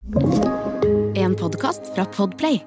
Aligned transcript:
En 0.00 1.34
podkast 1.36 1.90
fra 1.94 2.06
Podplay. 2.08 2.62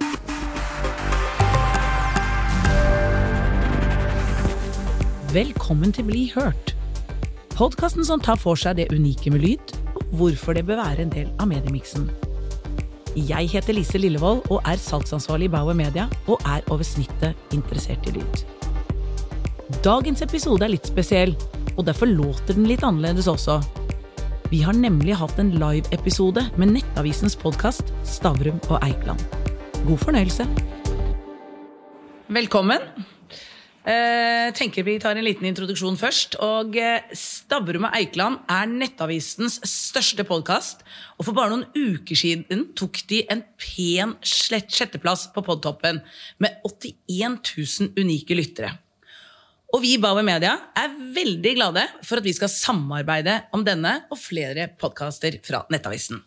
Velkommen 5.34 5.90
til 5.90 6.06
Bli 6.06 6.28
hørt. 6.36 6.76
Podkasten 7.58 8.06
som 8.06 8.22
tar 8.22 8.38
for 8.38 8.54
seg 8.54 8.78
det 8.78 8.94
unike 8.94 9.34
med 9.34 9.42
lyd, 9.42 9.76
og 9.96 10.14
hvorfor 10.22 10.54
det 10.54 10.68
bør 10.70 10.84
være 10.84 11.08
en 11.08 11.16
del 11.18 11.34
av 11.42 11.50
mediemiksen. 11.50 12.06
Jeg 13.18 13.50
heter 13.50 13.80
Lise 13.82 13.98
Lillevold 13.98 14.46
og 14.54 14.62
er 14.70 14.78
salgsansvarlig 14.78 15.50
i 15.50 15.56
Bauer 15.58 15.74
Media, 15.74 16.06
og 16.30 16.38
er 16.46 16.62
over 16.70 16.86
snittet 16.86 17.34
interessert 17.50 18.14
i 18.14 18.20
lyd. 18.22 18.46
Dagens 19.82 20.22
episode 20.22 20.70
er 20.70 20.78
litt 20.78 20.94
spesiell, 20.94 21.34
og 21.80 21.88
derfor 21.90 22.14
låter 22.14 22.54
den 22.54 22.70
litt 22.70 22.86
annerledes 22.86 23.26
også. 23.28 23.64
Vi 24.52 24.60
har 24.64 24.76
nemlig 24.76 25.16
hatt 25.18 25.40
en 25.40 25.54
live-episode 25.56 26.44
med 26.60 26.74
Nettavisens 26.76 27.36
podkast 27.40 27.94
Stavrum 28.08 28.60
og 28.68 28.84
Eikland. 28.84 29.22
God 29.88 30.02
fornøyelse. 30.04 30.46
Velkommen. 32.34 32.84
Eh, 33.84 34.52
tenker 34.56 34.86
vi 34.88 34.96
tar 35.00 35.18
en 35.20 35.26
liten 35.26 35.48
introduksjon 35.48 35.98
først. 36.00 36.38
Og 36.44 36.78
eh, 36.80 37.08
Stavrum 37.16 37.88
og 37.88 37.98
Eikland 37.98 38.44
er 38.52 38.70
Nettavisens 38.72 39.60
største 39.68 40.28
podkast. 40.28 40.84
Og 41.18 41.28
for 41.28 41.38
bare 41.38 41.56
noen 41.56 41.68
uker 41.76 42.20
siden 42.20 42.70
tok 42.80 43.04
de 43.12 43.24
en 43.32 43.44
pen 43.60 44.18
slett 44.28 44.72
sjetteplass 44.72 45.30
på 45.36 45.44
podtoppen 45.46 46.04
med 46.44 46.64
81 46.68 47.40
000 47.56 47.94
unike 48.00 48.40
lyttere. 48.40 48.76
Og 49.74 49.82
vi 49.82 49.96
i 49.96 50.02
Bauer 50.02 50.22
Media 50.22 50.54
er 50.78 50.92
veldig 51.16 51.56
glade 51.58 51.82
for 52.06 52.20
at 52.20 52.28
vi 52.28 52.36
skal 52.38 52.52
samarbeide 52.52 53.40
om 53.58 53.64
denne 53.66 54.04
og 54.14 54.20
flere 54.22 54.68
podkaster 54.78 55.40
fra 55.46 55.64
Nettavisen. 55.74 56.20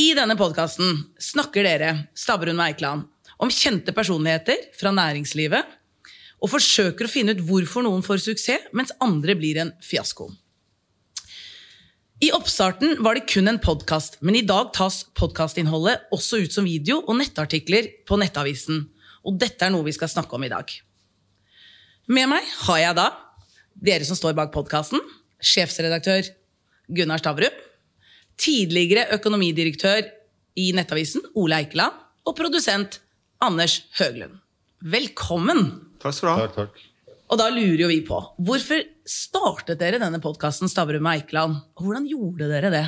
I 0.00 0.14
denne 0.16 0.38
podkasten 0.38 1.02
snakker 1.20 1.66
dere, 1.66 1.90
Stabrun 2.16 2.62
Eikland, 2.64 3.04
om 3.36 3.52
kjente 3.52 3.92
personligheter 3.92 4.70
fra 4.78 4.94
næringslivet 4.94 5.76
og 6.38 6.52
forsøker 6.54 7.04
å 7.04 7.12
finne 7.12 7.34
ut 7.36 7.44
hvorfor 7.44 7.84
noen 7.84 8.04
får 8.06 8.22
suksess, 8.24 8.70
mens 8.72 8.94
andre 9.04 9.36
blir 9.36 9.60
en 9.60 9.74
fiasko. 9.84 10.30
I 12.24 12.32
oppstarten 12.34 13.02
var 13.04 13.18
det 13.18 13.28
kun 13.30 13.50
en 13.50 13.60
podkast, 13.62 14.16
men 14.24 14.38
i 14.38 14.46
dag 14.46 14.72
tas 14.74 15.04
podkastinnholdet 15.18 16.08
også 16.14 16.40
ut 16.40 16.56
som 16.56 16.66
video 16.66 17.02
og 17.04 17.20
nettartikler 17.20 17.92
på 18.08 18.18
Nettavisen. 18.18 18.86
Og 19.28 19.36
dette 19.38 19.66
er 19.66 19.74
noe 19.74 19.86
vi 19.86 19.94
skal 19.94 20.10
snakke 20.10 20.38
om 20.38 20.46
i 20.46 20.50
dag. 20.50 20.72
Med 22.08 22.24
meg 22.30 22.44
har 22.64 22.78
jeg 22.80 22.96
da 22.96 23.08
dere 23.84 24.06
som 24.08 24.16
står 24.16 24.32
bak 24.32 24.48
podkasten, 24.54 25.02
sjefsredaktør 25.44 26.30
Gunnar 26.88 27.20
Stavrum, 27.20 27.52
tidligere 28.40 29.10
økonomidirektør 29.18 30.08
i 30.56 30.70
Nettavisen 30.72 31.26
Ole 31.36 31.58
Eikeland 31.60 31.98
og 32.24 32.36
produsent 32.38 33.02
Anders 33.44 33.82
Høglund. 34.00 34.40
Velkommen! 34.80 35.68
Takk 36.00 36.16
skal 36.16 36.30
du 36.30 36.32
ha. 36.32 36.48
Takk, 36.48 36.56
takk. 36.72 37.14
Og 37.28 37.42
da 37.42 37.50
lurer 37.52 37.84
jo 37.84 37.92
vi 37.92 38.00
på, 38.08 38.22
hvorfor 38.40 38.80
startet 39.04 39.76
dere 39.82 40.00
denne 40.00 40.24
podkasten 40.24 40.72
Stavrum 40.72 41.04
og 41.04 41.12
Eikeland? 41.12 41.60
Hvordan 41.76 42.08
gjorde 42.08 42.48
dere 42.48 42.72
det? 42.72 42.84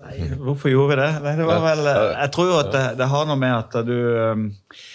Nei, 0.00 0.16
hvorfor 0.40 0.72
gjorde 0.72 0.94
vi 0.94 1.02
det? 1.04 1.14
Nei, 1.28 1.36
det 1.36 1.52
var 1.52 1.60
vel, 1.60 1.88
jeg 1.92 2.32
tror 2.32 2.54
jo 2.54 2.60
at 2.64 2.72
det, 2.72 2.86
det 3.02 3.12
har 3.12 3.28
noe 3.28 3.42
med 3.44 3.58
at 3.60 3.82
du 3.84 3.98
um, 4.00 4.48
eh, 4.48 4.86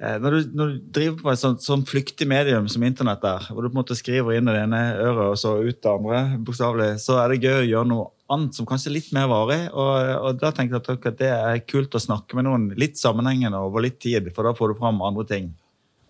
når 0.00 0.32
du, 0.32 0.52
når 0.56 0.70
du 0.70 0.76
driver 0.96 1.16
på 1.20 1.32
et 1.32 1.40
sånt, 1.42 1.60
sånt 1.60 1.88
flyktig 1.90 2.24
medium 2.28 2.68
som 2.72 2.84
internett 2.86 3.24
er, 3.28 3.50
hvor 3.52 3.60
du 3.60 3.68
på 3.68 3.74
en 3.74 3.80
måte 3.82 3.96
skriver 3.98 4.38
inn 4.38 4.48
i 4.48 4.54
det 4.56 4.62
ene 4.64 4.80
øret 4.96 5.26
og 5.26 5.36
så 5.36 5.58
ut 5.60 5.76
det 5.76 5.90
andre, 5.92 6.22
bokstavelig, 6.46 6.94
så 7.02 7.18
er 7.20 7.34
det 7.34 7.42
gøy 7.44 7.58
å 7.58 7.68
gjøre 7.68 7.90
noe 7.90 8.06
annet 8.32 8.56
som 8.56 8.68
kanskje 8.68 8.90
er 8.90 8.96
litt 8.96 9.10
mer 9.12 9.28
varig. 9.30 9.60
Og, 9.74 9.90
og 10.24 10.38
da 10.40 10.52
tenkte 10.56 10.80
jeg 10.80 11.00
at 11.02 11.18
det 11.20 11.32
er 11.34 11.64
kult 11.68 11.96
å 11.96 12.02
snakke 12.02 12.38
med 12.38 12.48
noen 12.48 12.70
litt 12.80 12.96
sammenhengende 13.00 13.60
over 13.60 13.84
litt 13.84 14.00
tid, 14.00 14.30
for 14.32 14.48
da 14.48 14.54
får 14.56 14.72
du 14.72 14.80
fram 14.80 15.02
andre 15.04 15.26
ting. 15.28 15.50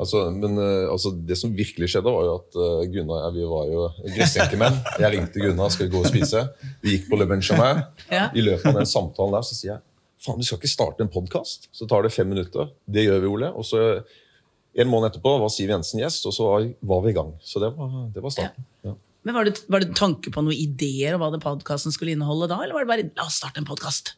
Altså, 0.00 0.22
men 0.32 0.56
eh, 0.56 0.86
altså, 0.88 1.10
Det 1.12 1.36
som 1.36 1.52
virkelig 1.52 1.90
skjedde, 1.92 2.08
var 2.08 2.24
jo 2.24 2.36
at 2.38 2.56
eh, 2.56 2.86
Gunnar 2.94 3.26
jeg 3.26 3.36
vi 3.36 3.50
var 3.50 3.68
jo 3.68 3.82
gressenkemenn. 4.14 4.78
Jeg 5.02 5.12
ringte 5.12 5.42
Gunnar 5.42 5.74
skal 5.74 5.88
vi 5.88 5.92
gå 5.92 6.00
og 6.00 6.08
spise. 6.08 6.46
Vi 6.80 6.94
gikk 6.94 7.10
på 7.10 7.18
Le 7.20 7.28
Benjamin. 7.28 7.82
Ja. 8.08 8.30
I 8.32 8.44
løpet 8.46 8.70
av 8.70 8.80
den 8.80 8.88
samtalen 8.88 9.36
der 9.36 9.44
så 9.44 9.58
sier 9.58 9.74
jeg 9.74 9.82
faen, 10.24 10.40
du 10.40 10.46
skal 10.46 10.60
ikke 10.60 10.70
starte 10.70 11.04
en 11.04 11.12
podkast. 11.12 11.68
Så 11.76 11.88
tar 11.90 12.04
det 12.04 12.12
fem 12.14 12.28
minutter. 12.30 12.72
Det 12.86 13.06
gjør 13.06 13.22
vi, 13.24 13.30
Ole. 13.36 13.52
Og 13.54 13.66
så 13.68 14.02
En 14.70 14.86
måned 14.86 15.10
etterpå 15.10 15.32
var 15.42 15.50
Siv 15.50 15.66
Jensen 15.66 15.98
gjest, 15.98 16.22
og 16.30 16.32
så 16.36 16.44
var, 16.46 17.00
vi 17.02 17.10
i 17.10 17.14
gang. 17.16 17.32
Så 17.42 17.58
det 17.58 17.72
var, 17.74 17.94
det 18.14 18.22
var 18.22 18.30
starten. 18.30 18.66
Ja. 18.86 18.92
Men 19.26 19.34
Var 19.34 19.48
det, 19.48 19.54
var 19.66 19.82
det 19.82 19.96
tanke 19.98 20.30
på 20.30 20.44
noen 20.46 20.54
ideer 20.54 21.16
om 21.16 21.24
hva 21.24 21.40
podkasten 21.42 21.90
skulle 21.90 22.14
inneholde 22.14 22.46
da? 22.52 22.60
Eller 22.62 22.76
var 22.76 22.86
det 22.86 22.90
bare 22.92 23.08
la 23.18 23.26
oss 23.26 23.40
starte 23.42 23.58
en 23.58 23.66
podkast? 23.66 24.14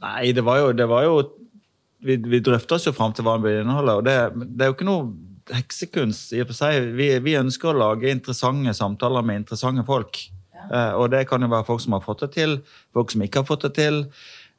Nei, 0.00 0.32
det 0.32 0.46
var 0.48 0.62
jo, 0.62 0.72
det 0.72 0.86
var 0.88 1.04
jo 1.04 1.18
Vi, 2.00 2.16
vi 2.16 2.40
drøfta 2.40 2.76
oss 2.76 2.86
jo 2.88 2.94
fram 2.96 3.12
til 3.12 3.24
hva 3.26 3.36
den 3.36 3.44
ville 3.44 3.66
inneholde. 3.66 3.98
og 4.00 4.08
det, 4.08 4.16
det 4.56 4.64
er 4.64 4.72
jo 4.72 4.78
ikke 4.78 4.88
noe 4.88 5.12
heksekunst 5.52 6.32
i 6.32 6.40
og 6.42 6.50
for 6.50 6.58
seg. 6.58 6.90
Vi, 6.96 7.10
vi 7.22 7.36
ønsker 7.38 7.70
å 7.70 7.78
lage 7.78 8.10
interessante 8.10 8.74
samtaler 8.76 9.24
med 9.26 9.44
interessante 9.44 9.84
folk. 9.86 10.20
Eh, 10.66 10.92
og 10.98 11.10
det 11.12 11.26
kan 11.30 11.42
jo 11.42 11.50
være 11.52 11.66
folk 11.68 11.82
som 11.84 11.96
har 11.96 12.04
fått 12.04 12.24
det 12.24 12.32
til, 12.36 12.58
folk 12.96 13.12
som 13.12 13.22
ikke 13.24 13.42
har 13.42 13.48
fått 13.48 13.66
det 13.68 13.72
til. 13.78 14.02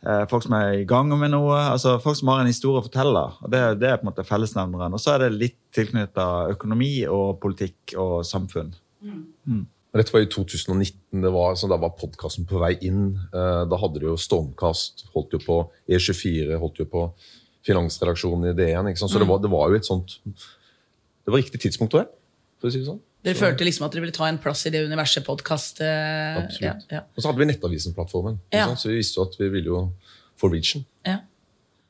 Eh, 0.06 0.26
Folk 0.30 0.44
som 0.44 0.54
er 0.58 0.82
i 0.82 0.86
gang 0.86 1.10
med 1.20 1.32
noe. 1.32 1.56
altså 1.74 1.96
Folk 2.04 2.18
som 2.20 2.28
har 2.34 2.42
en 2.44 2.48
historie 2.52 2.82
å 2.82 2.86
fortelle. 2.86 3.24
og 3.42 3.50
Det, 3.52 3.62
det 3.82 3.90
er 3.90 3.98
på 3.98 4.06
en 4.08 4.12
måte 4.12 4.26
fellesnevneren. 4.28 4.94
Og 4.94 5.00
så 5.02 5.16
er 5.16 5.26
det 5.26 5.32
litt 5.40 5.58
tilknytta 5.74 6.28
økonomi 6.54 7.06
og 7.08 7.40
politikk 7.44 7.96
og 7.98 8.22
samfunn. 8.28 8.74
Dette 9.98 10.14
var 10.14 10.22
i 10.22 10.30
2019. 10.30 11.22
Det 11.24 11.32
var, 11.34 11.56
så 11.58 11.66
da 11.72 11.78
var 11.82 11.96
podkasten 11.98 12.46
på 12.46 12.60
vei 12.62 12.76
inn. 12.86 13.16
Eh, 13.34 13.64
Da 13.66 13.78
hadde 13.82 14.00
de 14.04 14.06
jo 14.12 14.18
Stormkast, 14.20 15.08
holdt 15.16 15.34
jo 15.34 15.40
på 15.42 15.60
E24, 15.90 16.60
holdt 16.62 16.78
jo 16.84 16.86
på 16.92 17.08
finansredaksjonen 17.68 18.52
i 18.52 18.56
DN. 18.58 18.88
Ikke 18.92 19.02
sant? 19.02 19.12
Så 19.12 19.20
det, 19.20 19.28
var, 19.28 19.40
det 19.44 19.50
var 19.52 19.70
jo 19.72 19.76
et 19.80 19.88
sånt 19.88 20.20
Det 20.24 21.34
var 21.34 21.42
riktig 21.42 21.60
tidspunkt 21.60 21.96
òg, 22.00 22.06
for 22.62 22.70
å 22.70 22.72
si 22.72 22.80
det 22.80 22.88
sånn. 22.88 23.02
Dere 23.26 23.36
følte 23.36 23.66
liksom 23.66 23.88
at 23.88 23.96
dere 23.96 24.06
ville 24.06 24.16
ta 24.16 24.28
en 24.30 24.38
plass 24.40 24.62
i 24.70 24.72
det 24.72 24.84
universet 24.86 25.26
podkast 25.26 25.82
ja, 25.82 26.44
Absolutt. 26.44 26.86
ja, 26.94 27.02
Og 27.16 27.24
så 27.24 27.28
hadde 27.32 27.42
vi 27.42 27.48
Nettavisen-plattformen. 27.50 28.38
Ja. 28.54 28.70
Så 28.78 28.92
vi 28.92 29.00
visste 29.02 29.20
jo 29.20 29.26
at 29.26 29.36
vi 29.40 29.50
ville 29.52 29.72
jo 29.72 29.82
få 30.40 30.52
reachen. 30.54 30.86
ja. 31.08 31.20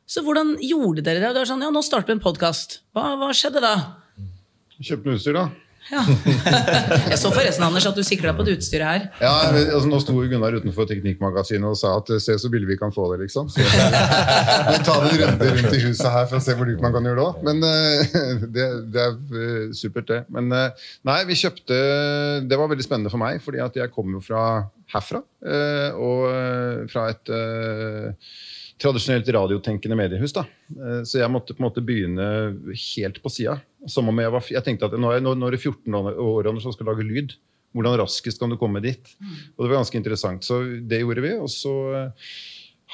Så 0.08 0.22
hvordan 0.24 0.54
gjorde 0.64 1.04
dere 1.04 1.20
det? 1.20 1.34
det 1.36 1.42
er 1.42 1.50
sånn, 1.50 1.66
ja, 1.66 1.68
nå 1.68 1.82
starter 1.84 2.08
vi 2.08 2.16
en 2.16 2.24
podkast. 2.24 2.78
Hva, 2.96 3.18
hva 3.20 3.28
skjedde 3.36 3.60
da? 3.60 3.74
Kjøpte 4.80 5.18
utstyr, 5.18 5.36
da. 5.36 5.50
Ja. 5.92 6.02
Jeg 7.12 7.18
så 7.22 7.30
forresten 7.32 7.64
Anders, 7.64 7.86
at 7.88 7.96
du 7.96 8.04
sikla 8.06 8.34
på 8.36 8.44
det 8.48 8.58
utstyret 8.58 8.88
her. 8.88 9.06
Ja, 9.24 9.32
altså 9.54 9.88
Nå 9.88 10.00
sto 10.04 10.16
Gunnar 10.18 10.58
utenfor 10.60 10.88
Teknikkmagasinet 10.90 11.68
og 11.70 11.78
sa 11.80 11.94
at 12.02 12.12
se 12.24 12.36
så 12.42 12.52
billig 12.52 12.68
vi 12.74 12.78
kan 12.82 12.92
få 12.96 13.06
det. 13.14 13.22
liksom. 13.26 13.48
Så 13.54 13.62
Vi 13.64 14.80
tar 14.88 15.08
en 15.08 15.18
runde 15.22 15.50
rundt 15.54 15.78
i 15.78 15.82
huset 15.86 16.10
her 16.12 16.28
for 16.28 16.40
å 16.40 16.44
se 16.44 16.56
hvor 16.60 16.68
dypt 16.68 16.84
man 16.84 16.96
kan 16.96 17.08
gjøre 17.08 17.20
det 17.22 17.28
òg. 17.28 17.40
Men 17.48 17.64
eh, 17.70 18.18
det, 18.58 18.68
det 18.96 19.06
er 19.06 19.16
eh, 19.44 19.64
supert, 19.78 20.10
det. 20.12 20.22
Men 20.34 20.52
eh, 20.56 20.88
nei, 21.08 21.22
vi 21.30 21.38
kjøpte 21.40 21.78
Det 22.48 22.60
var 22.60 22.70
veldig 22.72 22.86
spennende 22.86 23.14
for 23.14 23.22
meg, 23.24 23.40
fordi 23.44 23.64
at 23.64 23.80
jeg 23.80 23.94
kommer 23.96 24.20
jo 24.20 24.26
fra 24.28 24.44
herfra. 24.94 25.24
eh, 25.48 25.90
Og 25.96 26.28
eh, 26.34 26.84
fra 26.92 27.08
et 27.14 27.32
eh, 27.34 28.12
tradisjonelt 28.82 29.28
radiotenkende 29.34 29.98
mediehus. 29.98 30.34
da. 30.34 30.46
Eh, 30.70 31.02
Så 31.04 31.20
jeg 31.20 31.32
måtte 31.32 31.56
på 31.56 31.64
en 31.64 31.70
måte 31.70 31.84
begynne 31.86 32.28
helt 32.96 33.22
på 33.24 33.30
sida. 33.32 33.60
Som 33.88 34.10
om 34.10 34.18
jeg 34.20 34.32
var 34.32 34.42
Jeg 34.42 34.64
tenkte 34.64 34.86
at 34.86 35.00
nå 35.00 35.12
er, 35.16 35.22
nå 35.22 35.48
er 35.48 35.52
det 35.52 35.62
14 35.62 35.94
år 35.94 36.62
som 36.62 36.74
skal 36.74 36.88
lage 36.88 37.06
lyd. 37.08 37.34
Hvordan 37.76 38.00
raskest 38.00 38.40
kan 38.40 38.50
du 38.50 38.58
komme 38.58 38.82
dit? 38.82 39.16
Og 39.58 39.66
det 39.66 39.70
var 39.70 39.82
ganske 39.84 39.98
interessant. 40.00 40.42
Så 40.44 40.62
det 40.88 41.02
gjorde 41.02 41.22
vi. 41.22 41.34
Og 41.38 41.50
så 41.50 41.74
eh, 41.94 42.12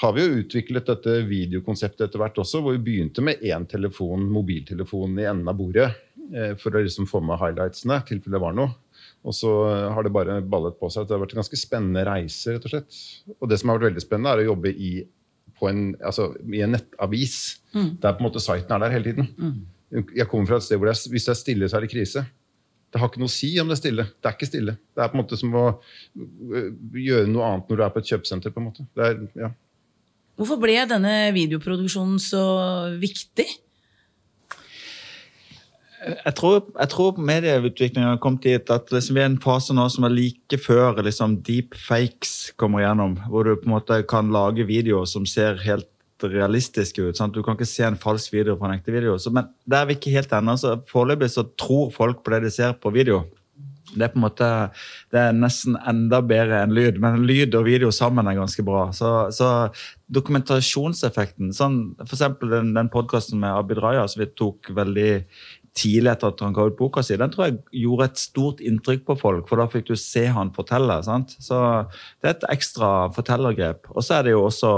har 0.02 0.14
vi 0.14 0.24
jo 0.24 0.40
utviklet 0.42 0.88
dette 0.90 1.20
videokonseptet 1.30 2.08
etter 2.08 2.20
hvert 2.20 2.40
også, 2.42 2.62
hvor 2.64 2.74
vi 2.74 2.82
begynte 2.82 3.22
med 3.22 3.42
én 3.46 3.68
telefon, 3.70 4.26
mobiltelefon 4.34 5.20
i 5.20 5.28
enden 5.30 5.48
av 5.48 5.56
bordet 5.60 5.92
eh, 6.34 6.56
for 6.58 6.74
å 6.74 6.82
liksom 6.82 7.06
få 7.08 7.22
med 7.22 7.38
highlightsene, 7.40 8.00
i 8.02 8.08
tilfelle 8.08 8.40
det 8.40 8.42
var 8.42 8.58
noe. 8.58 8.74
Og 9.24 9.36
så 9.36 9.50
har 9.94 10.04
det 10.04 10.12
bare 10.12 10.42
ballet 10.42 10.76
på 10.80 10.90
seg. 10.92 11.04
at 11.04 11.08
Det 11.08 11.16
har 11.16 11.22
vært 11.24 11.36
en 11.38 11.42
ganske 11.44 11.60
spennende 11.60 12.04
reise. 12.08 12.52
rett 12.52 12.66
Og 12.66 12.74
slett. 12.74 12.98
Og 13.40 13.48
det 13.50 13.60
som 13.60 13.70
har 13.70 13.80
vært 13.80 13.94
veldig 13.94 14.04
spennende, 14.04 14.34
er 14.34 14.44
å 14.44 14.50
jobbe 14.52 14.74
i, 14.74 14.90
en, 15.70 15.96
altså, 16.04 16.34
i 16.44 16.62
en 16.66 16.74
nettavis 16.76 17.60
der 17.74 18.14
på 18.14 18.22
en 18.22 18.28
måte 18.28 18.42
siten 18.44 18.72
er 18.76 18.84
der 18.84 18.94
hele 18.94 19.12
tiden. 19.12 19.68
Jeg 20.16 20.28
kommer 20.28 20.50
fra 20.50 20.58
et 20.58 20.66
sted 20.66 20.78
hvor 20.78 20.90
det 20.90 20.96
er, 20.96 21.10
hvis 21.10 21.28
det 21.28 21.34
er 21.34 21.40
stille, 21.40 21.70
så 21.70 21.78
er 21.78 21.86
det 21.86 21.92
krise. 21.94 22.26
Det 22.94 23.02
har 23.02 23.10
ikke 23.10 23.22
noe 23.24 23.32
å 23.32 23.34
si 23.34 23.50
om 23.62 23.70
det 23.70 23.74
er 23.74 23.82
stille. 23.82 24.06
Det 24.22 24.30
er 24.30 24.36
ikke 24.38 24.50
stille. 24.50 24.76
Det 24.94 25.02
er 25.02 25.10
på 25.10 25.18
en 25.18 25.22
måte 25.24 25.38
som 25.40 25.54
å 25.58 25.66
øh, 25.74 26.68
gjøre 27.02 27.30
noe 27.32 27.48
annet 27.48 27.70
når 27.70 27.80
du 27.80 27.84
er 27.86 27.94
på 27.94 28.04
et 28.04 28.10
kjøpesenter. 28.12 28.54
på 28.54 28.62
en 28.62 28.68
måte. 28.68 28.86
Er, 29.02 29.18
ja. 29.40 29.50
Hvorfor 30.38 30.60
ble 30.62 30.76
denne 30.90 31.14
videoproduksjonen 31.34 32.22
så 32.22 32.44
viktig? 33.02 33.48
Jeg 36.04 36.36
tror, 36.36 36.58
jeg 36.76 36.92
tror 36.92 37.20
medieutviklingen 37.20 38.10
har 38.10 38.20
kommet 38.24 38.44
dit 38.44 38.72
at 38.74 38.92
liksom 38.92 39.16
vi 39.16 39.22
er 39.24 39.30
i 39.30 39.32
en 39.32 39.42
fase 39.44 39.76
nå 39.76 39.86
som 39.92 40.08
er 40.08 40.16
like 40.16 40.60
før 40.60 41.00
liksom 41.06 41.38
deepfakes 41.48 42.54
kommer 42.60 42.84
gjennom. 42.84 43.16
Hvor 43.32 43.48
du 43.48 43.56
på 43.56 43.70
en 43.70 43.76
måte 43.78 44.02
kan 44.10 44.34
lage 44.36 44.68
videoer 44.68 45.08
som 45.10 45.28
ser 45.30 45.62
helt 45.64 45.88
realistiske 46.24 47.04
ut. 47.04 47.18
Sant? 47.18 47.36
Du 47.36 47.44
kan 47.44 47.58
ikke 47.58 47.68
se 47.68 47.86
en 47.88 48.00
falsk 48.00 48.36
video 48.36 48.56
fra 48.60 48.70
en 48.70 48.78
ekte 48.78 48.94
video. 48.96 49.16
Så, 49.20 49.32
men 49.34 49.50
der 49.70 49.82
er 49.82 49.90
vi 49.90 49.98
ikke 49.98 50.14
helt 50.14 50.34
ennå. 50.36 50.56
Foreløpig 50.92 51.32
så 51.34 51.46
tror 51.60 51.92
folk 51.96 52.24
på 52.24 52.36
det 52.36 52.46
de 52.46 52.54
ser 52.54 52.76
på 52.80 52.94
video. 52.96 53.24
Det 53.94 54.08
er 54.08 54.14
på 54.14 54.20
en 54.20 54.26
måte, 54.26 54.50
det 55.14 55.22
er 55.22 55.36
nesten 55.38 55.78
enda 55.90 56.22
bedre 56.26 56.64
enn 56.64 56.76
lyd, 56.76 57.00
men 57.04 57.24
lyd 57.28 57.56
og 57.60 57.68
video 57.68 57.92
sammen 57.94 58.30
er 58.30 58.40
ganske 58.40 58.66
bra. 58.66 58.88
Så, 58.96 59.12
så 59.36 59.50
dokumentasjonseffekten 60.14 61.54
sånn, 61.56 61.82
For 62.04 62.18
eksempel 62.18 62.54
den, 62.54 62.72
den 62.78 62.92
podkasten 62.94 63.42
med 63.42 63.54
Abid 63.54 63.82
Raja 63.84 64.06
som 64.10 64.24
vi 64.24 64.32
tok 64.38 64.74
veldig 64.76 65.12
tidlig 65.74 66.12
etter 66.12 66.30
at 66.30 66.42
han 66.46 66.54
ga 66.54 66.68
ut 66.70 66.78
boka 66.78 67.02
si, 67.06 67.18
den 67.18 67.32
tror 67.34 67.48
jeg 67.48 67.60
gjorde 67.84 68.08
et 68.12 68.22
stort 68.22 68.62
inntrykk 68.64 69.08
på 69.08 69.18
folk, 69.24 69.48
for 69.50 69.62
da 69.62 69.66
fikk 69.72 69.90
du 69.90 69.96
se 69.98 70.28
han 70.30 70.54
fortelle. 70.54 71.00
sant? 71.06 71.34
Så 71.42 71.58
det 72.22 72.30
er 72.30 72.36
et 72.36 72.48
ekstra 72.54 72.92
fortellergrep. 73.16 73.90
Og 73.94 74.06
så 74.06 74.20
er 74.20 74.28
det 74.28 74.36
jo 74.36 74.46
også 74.46 74.74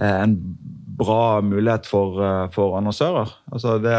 en 0.00 0.36
bra 1.02 1.40
mulighet 1.44 1.86
for, 1.88 2.20
eh, 2.24 2.48
for 2.54 2.76
annonsører. 2.78 3.32
Altså 3.52 3.78
det, 3.82 3.96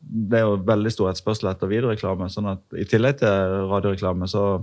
det, 0.00 0.38
er 0.38 0.46
jo 0.46 0.58
veldig 0.66 0.92
stor 0.92 1.10
etterspørsel 1.10 1.50
etter 1.50 1.70
videoreklame. 1.70 2.28
sånn 2.32 2.52
at 2.54 2.78
i 2.78 2.86
tillegg 2.88 3.20
til 3.22 3.56
radioreklame, 3.70 4.28
så 4.30 4.62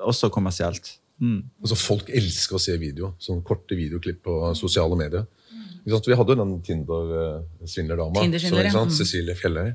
også 0.00 0.30
kommersielt. 0.32 0.96
Mm. 1.20 1.42
Altså, 1.60 1.76
folk 1.76 2.08
elsker 2.08 2.56
å 2.56 2.62
se 2.62 2.76
video. 2.80 3.14
Sånne 3.20 3.44
korte 3.44 3.76
videoklipp 3.76 4.22
på 4.24 4.40
sosiale 4.58 4.96
medier. 4.96 5.26
Vi 5.84 6.14
hadde 6.16 6.36
den 6.36 6.58
Tinder-svindlerdama. 6.64 8.20
Tinder 8.20 8.64
ja. 8.64 8.84
mm. 8.84 8.92
Cecilie 8.92 9.34
Fjelløy. 9.36 9.70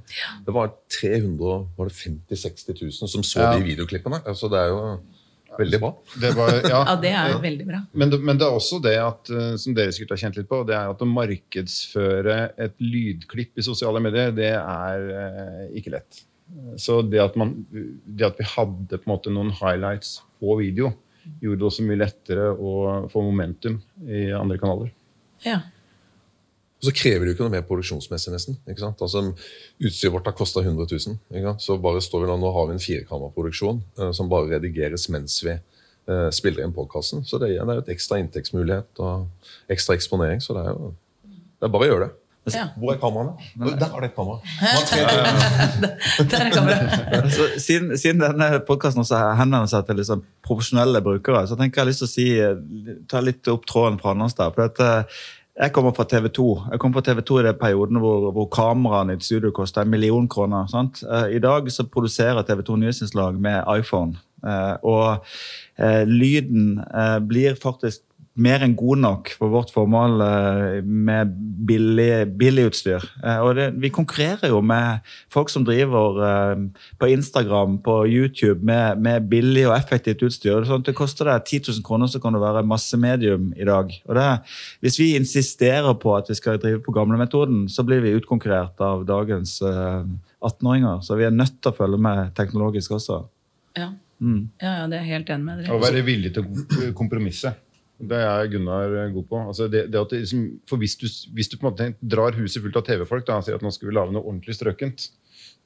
Det 0.45 0.53
var 0.53 0.74
350 0.94 2.38
60 2.38 2.77
000 2.81 3.09
som 3.09 3.24
så 3.25 3.41
ja. 3.41 3.53
de 3.56 3.65
videoklippene. 3.65 4.21
Altså, 4.25 4.50
det 4.53 4.62
er 4.62 4.74
jo 4.74 4.81
veldig 5.60 5.80
bra. 5.81 5.92
Det 6.22 6.31
var, 6.38 6.54
ja. 6.63 6.81
ja. 6.81 6.96
det 7.02 7.12
er 7.19 7.38
veldig 7.44 7.68
bra. 7.68 7.81
Men 7.94 8.13
det, 8.13 8.19
men 8.25 8.40
det, 8.40 8.48
er 8.48 8.60
også 8.60 8.80
det 8.84 8.96
at, 9.02 9.31
eh, 9.31 9.56
som 9.62 9.75
dere 9.78 9.94
sikkert 9.96 10.16
har 10.16 10.24
kjent 10.25 10.40
litt 10.40 10.50
på, 10.52 10.62
det 10.68 10.78
er 10.78 10.94
at 10.94 11.04
å 11.04 11.10
markedsføre 11.10 12.38
et 12.68 12.75
lydklipp 12.84 13.60
i 13.60 13.66
sosiale 13.66 14.02
medier, 14.04 14.34
det 14.36 14.54
er 14.57 15.10
eh, 15.22 15.62
ikke 15.81 15.96
lett. 15.98 16.24
Så 16.80 17.00
det 17.02 17.22
at, 17.24 17.38
man, 17.40 17.56
det 17.72 18.28
at 18.28 18.38
vi 18.38 18.46
hadde 18.46 19.00
på 19.00 19.07
en 19.07 19.13
måte 19.16 19.34
noen 19.34 19.54
highlights 19.57 20.19
på 20.42 20.60
video, 20.60 20.92
gjorde 21.42 21.62
det 21.62 21.69
også 21.72 21.86
mye 21.88 22.01
lettere 22.04 22.51
å 22.54 22.74
få 23.10 23.24
momentum 23.25 23.80
i 24.06 24.28
andre 24.36 24.60
kanaler. 24.62 24.92
Ja. 25.46 25.63
Og 26.81 26.89
så 26.89 26.92
krever 26.95 27.24
det 27.24 27.31
jo 27.31 27.36
ikke 27.38 27.45
noe 27.48 27.54
mer 27.54 27.63
produksjonsmessig, 27.68 28.33
nesten. 28.33 28.57
ikke 28.68 28.83
sant? 28.83 29.00
Altså, 29.01 29.24
Utstyret 29.80 30.13
vårt 30.13 30.27
har 30.27 30.36
kosta 30.36 30.62
100 30.62 30.89
000. 30.92 31.16
Ikke 31.31 31.48
sant? 31.48 31.63
Så 31.63 31.77
bare 31.81 32.04
står 32.04 32.25
vi 32.25 32.30
nå, 32.30 32.36
nå 32.42 32.51
har 32.56 32.68
vi 32.68 32.75
en 32.75 32.83
firekammerproduksjon 32.83 33.80
uh, 34.01 34.12
som 34.16 34.30
bare 34.31 34.57
redigeres 34.57 35.07
mens 35.13 35.39
vi 35.45 35.56
uh, 35.56 36.27
spiller 36.36 36.66
inn 36.66 36.75
podkasten. 36.75 37.24
Så 37.25 37.39
det, 37.39 37.56
det, 37.56 37.63
er 37.63 37.80
jo 37.80 37.86
et 37.86 37.95
ekstra 37.95 38.19
inntektsmulighet 38.22 39.01
og 39.06 39.72
ekstra 39.72 39.95
eksponering. 39.98 40.44
Så 40.44 40.57
det 40.57 40.68
er 40.68 40.75
jo 40.75 40.94
det 41.56 41.69
er 41.69 41.74
bare 41.74 41.88
å 41.88 41.92
gjøre 41.94 42.06
det. 42.06 42.13
Ja. 42.54 42.68
Hvor 42.77 42.92
er 42.94 43.00
kameraene? 43.01 43.31
Der 43.80 43.88
har 43.89 44.04
det 44.04 44.10
et 44.12 44.16
kamera. 44.16 44.38
Der 46.30 46.44
er 46.44 46.51
kameraet. 46.54 47.31
siden, 47.66 47.98
siden, 47.98 48.22
denne 48.22 48.60
podkasten 48.68 49.07
henvender 49.39 49.72
seg 49.72 49.88
til 49.88 49.98
liksom 49.98 50.22
profesjonelle 50.45 51.01
brukere, 51.01 51.48
så 51.50 51.57
tenker 51.57 51.81
jeg 51.81 51.89
lyst 51.89 52.04
til 52.04 52.10
å 52.10 52.12
si, 52.12 52.27
eh, 52.38 53.00
ta 53.10 53.24
litt 53.24 53.50
opp 53.50 53.66
tråden 53.66 53.98
fra 54.01 54.13
Anders 54.13 54.38
der. 54.38 54.54
for 54.54 54.68
at 54.68 55.10
jeg 55.56 55.72
kommer 55.72 55.94
fra 55.96 56.04
TV 56.04 56.28
2. 56.36 56.46
Jeg 56.72 56.80
kom 56.84 56.94
fra 56.94 57.02
TV 57.02 57.22
2 57.24 57.40
i 57.40 57.44
den 57.48 57.60
perioden 57.60 58.00
hvor, 58.04 58.31
hvor 58.36 58.48
kameraene 58.52 59.16
i 59.16 59.19
et 59.19 59.24
studio 59.24 59.54
kosta 59.56 59.86
en 59.86 59.92
million 59.94 60.28
kroner. 60.28 60.68
Sant? 60.72 61.04
Eh, 61.04 61.38
I 61.38 61.40
dag 61.40 61.69
så 61.72 61.88
produserer 61.88 62.44
TV 62.44 62.63
2 62.68 62.75
nyhetsinnslag 62.81 63.40
med 63.40 63.63
iPhone. 63.80 64.18
Eh, 64.44 64.75
og 64.84 65.25
eh, 65.80 66.04
lyden 66.07 66.81
blir 67.30 67.56
faktisk 67.62 68.04
mer 68.36 68.64
enn 68.66 68.74
god 68.76 69.00
nok 69.00 69.30
for 69.38 69.52
vårt 69.54 69.70
formål 69.72 70.20
eh, 70.26 70.80
med 70.84 71.32
billig, 71.68 72.26
billig 72.40 72.66
utstyr. 72.70 73.06
Eh, 73.24 73.40
og 73.40 73.56
det, 73.56 73.70
vi 73.80 73.92
konkurrerer 73.96 74.52
jo 74.52 74.60
med 74.66 75.06
folk 75.32 75.52
som 75.52 75.64
driver 75.68 76.20
eh, 76.28 76.66
på 77.00 77.10
Instagram 77.14 77.78
på 77.86 77.98
YouTube 78.12 78.60
med, 78.68 79.00
med 79.00 79.30
billig 79.32 79.66
og 79.70 79.78
effektivt 79.78 80.26
utstyr. 80.28 80.60
Det, 80.60 80.70
sånn 80.72 80.84
det 80.86 80.98
koster 80.98 81.32
deg 81.32 81.48
10 81.48 81.72
000 81.80 81.88
kroner, 81.88 82.12
så 82.12 82.20
kan 82.24 82.36
det 82.36 82.44
være 82.44 82.66
massemedium 82.68 83.54
i 83.56 83.68
dag. 83.68 83.96
Og 84.10 84.20
det, 84.20 84.30
hvis 84.84 85.00
vi 85.00 85.12
insisterer 85.16 85.96
på 86.02 86.18
at 86.18 86.32
vi 86.32 86.36
skal 86.38 86.60
drive 86.60 86.84
på 86.84 86.96
gamlemetoden, 86.96 87.70
så 87.72 87.88
blir 87.88 88.04
vi 88.04 88.18
utkonkurrert 88.20 88.84
av 88.84 89.08
dagens 89.08 89.62
18-åringer. 89.64 91.00
Så 91.08 91.16
vi 91.16 91.28
er 91.28 91.36
nødt 91.36 91.62
til 91.62 91.72
å 91.72 91.78
følge 91.78 92.02
med 92.04 92.36
teknologisk 92.36 93.00
også. 93.00 93.24
Ja. 93.80 93.94
Mm. 94.20 94.50
ja, 94.64 94.82
ja 94.82 94.84
det 94.88 95.00
er 95.00 95.08
jeg 95.08 95.12
helt 95.18 95.32
enig 95.36 95.48
med 95.48 95.64
dere. 95.64 95.76
Å 95.76 95.84
være 95.84 96.04
villig 96.08 96.36
til 96.36 96.46
å 96.48 96.92
kompromisse. 96.96 97.56
Det 97.97 98.18
er 98.19 98.50
Gunnar 98.51 98.94
god 99.13 99.27
på. 99.30 99.42
Altså 99.47 99.68
det, 99.71 99.86
det 99.94 100.06
liksom, 100.12 100.45
for 100.68 100.81
hvis 100.81 100.97
du, 101.00 101.07
hvis 101.36 101.50
du, 101.51 101.57
på 101.57 101.65
en 101.65 101.71
måte 101.71 101.92
drar 102.01 102.36
huset 102.36 102.63
fullt 102.63 102.80
av 102.81 102.86
TV-folk 102.88 103.30
og 103.31 103.45
sier 103.45 103.59
at 103.59 103.63
nå 103.63 103.71
skal 103.71 103.89
vi 103.89 103.95
lage 103.95 104.15
noe 104.15 104.25
ordentlig 104.25 104.57
strøkent, 104.57 105.09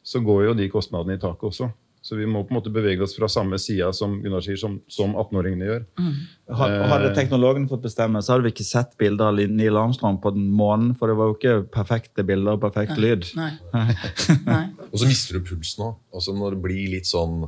så 0.06 0.22
går 0.24 0.50
jo 0.50 0.58
de 0.58 0.70
kostnadene 0.72 1.18
i 1.18 1.22
taket 1.22 1.50
også. 1.50 1.72
Så 2.02 2.16
vi 2.16 2.26
må 2.30 2.46
på 2.48 2.54
en 2.54 2.60
måte 2.62 2.72
bevege 2.72 3.04
oss 3.04 3.12
fra 3.18 3.28
samme 3.30 3.58
sida 3.60 3.90
som 3.94 4.16
Gunnar 4.24 4.44
sier, 4.46 4.58
som, 4.62 4.78
som 4.90 5.18
18-åringene 5.20 5.68
gjør. 5.68 5.82
Mm. 6.00 6.14
Hadde 6.62 7.10
teknologen 7.18 7.68
fått 7.70 7.84
bestemme, 7.84 8.22
så 8.24 8.34
hadde 8.34 8.48
vi 8.48 8.54
ikke 8.54 8.66
sett 8.66 8.96
bilder 9.02 9.34
av 9.34 9.42
Neil 9.52 9.78
Armstrong 9.78 10.22
på 10.24 10.32
den 10.38 10.48
månen. 10.56 10.94
For 10.98 11.12
det 11.12 11.18
var 11.20 11.32
jo 11.32 11.36
ikke 11.36 11.58
perfekte 11.74 12.24
bilder 12.26 12.56
og 12.56 12.64
perfekt 12.64 12.96
Nei. 12.96 13.02
lyd. 13.04 13.28
Nei. 13.38 13.52
Nei. 14.48 14.62
og 14.88 14.96
så 14.96 15.10
mister 15.10 15.38
du 15.38 15.50
pulsen 15.52 15.90
òg. 15.90 16.00
Altså 16.16 16.38
når 16.38 16.56
det 16.56 16.64
blir 16.70 16.96
litt 16.96 17.10
sånn 17.10 17.44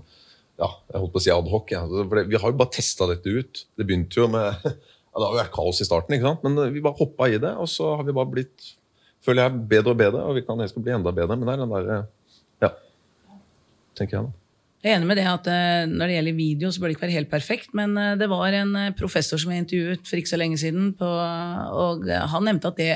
ja, 0.62 0.70
jeg 0.92 1.02
holdt 1.02 1.14
på 1.14 1.22
å 1.22 1.24
si 1.24 1.34
adhoc. 1.34 1.72
Ja. 1.74 1.82
Vi 1.88 2.40
har 2.40 2.52
jo 2.52 2.60
bare 2.60 2.74
testa 2.76 3.08
dette 3.10 3.32
ut. 3.32 3.64
Det 3.78 3.88
begynte 3.88 4.22
jo 4.22 4.28
med 4.32 4.46
ja, 4.66 5.16
Det 5.16 5.24
har 5.24 5.34
jo 5.34 5.40
vært 5.40 5.56
kaos 5.56 5.82
i 5.82 5.88
starten, 5.88 6.16
ikke 6.16 6.30
sant? 6.30 6.46
men 6.46 6.60
eh, 6.62 6.74
vi 6.76 6.84
bare 6.86 7.00
hoppa 7.00 7.30
i 7.32 7.40
det. 7.42 7.56
Og 7.62 7.70
så 7.72 7.96
har 7.96 8.06
vi 8.08 8.16
bare 8.16 8.32
blitt 8.36 8.76
føler 9.26 9.46
jeg, 9.46 9.64
bedre 9.70 9.94
og 9.94 10.00
bedre, 10.00 10.22
og 10.26 10.38
vi 10.38 10.46
kan 10.46 10.62
helst 10.62 10.78
bli 10.78 10.94
enda 10.94 11.14
bedre. 11.14 11.38
Men 11.38 11.50
det 11.50 11.56
er 11.56 11.64
den 11.64 11.74
der, 11.74 12.06
ja, 12.66 12.72
tenker 13.98 14.18
jeg 14.18 14.30
da. 14.30 14.38
Jeg 14.82 14.96
er 14.96 14.98
enig 14.98 15.12
med 15.12 15.20
det 15.20 15.28
at 15.30 15.46
eh, 15.46 15.84
Når 15.86 16.10
det 16.10 16.14
gjelder 16.16 16.38
video, 16.40 16.70
så 16.74 16.82
bør 16.82 16.90
det 16.90 16.96
ikke 16.96 17.06
være 17.06 17.18
helt 17.20 17.34
perfekt. 17.34 17.74
Men 17.78 17.98
eh, 18.02 18.18
det 18.22 18.30
var 18.32 18.58
en 18.58 18.78
professor 18.98 19.42
som 19.42 19.54
jeg 19.54 19.66
intervjuet 19.66 20.06
for 20.10 20.22
ikke 20.22 20.34
så 20.34 20.42
lenge 20.42 20.62
siden, 20.62 20.94
på, 20.98 21.10
og 21.86 22.06
han 22.10 22.48
nevnte 22.50 22.70
at, 22.70 22.82
det, 22.82 22.94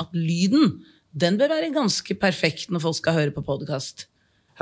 at 0.00 0.16
lyden 0.16 0.80
den 1.12 1.36
bør 1.36 1.52
være 1.52 1.74
ganske 1.74 2.16
perfekt 2.16 2.72
når 2.72 2.86
folk 2.86 2.96
skal 2.96 3.18
høre 3.18 3.34
på 3.36 3.44
podkast. 3.44 4.06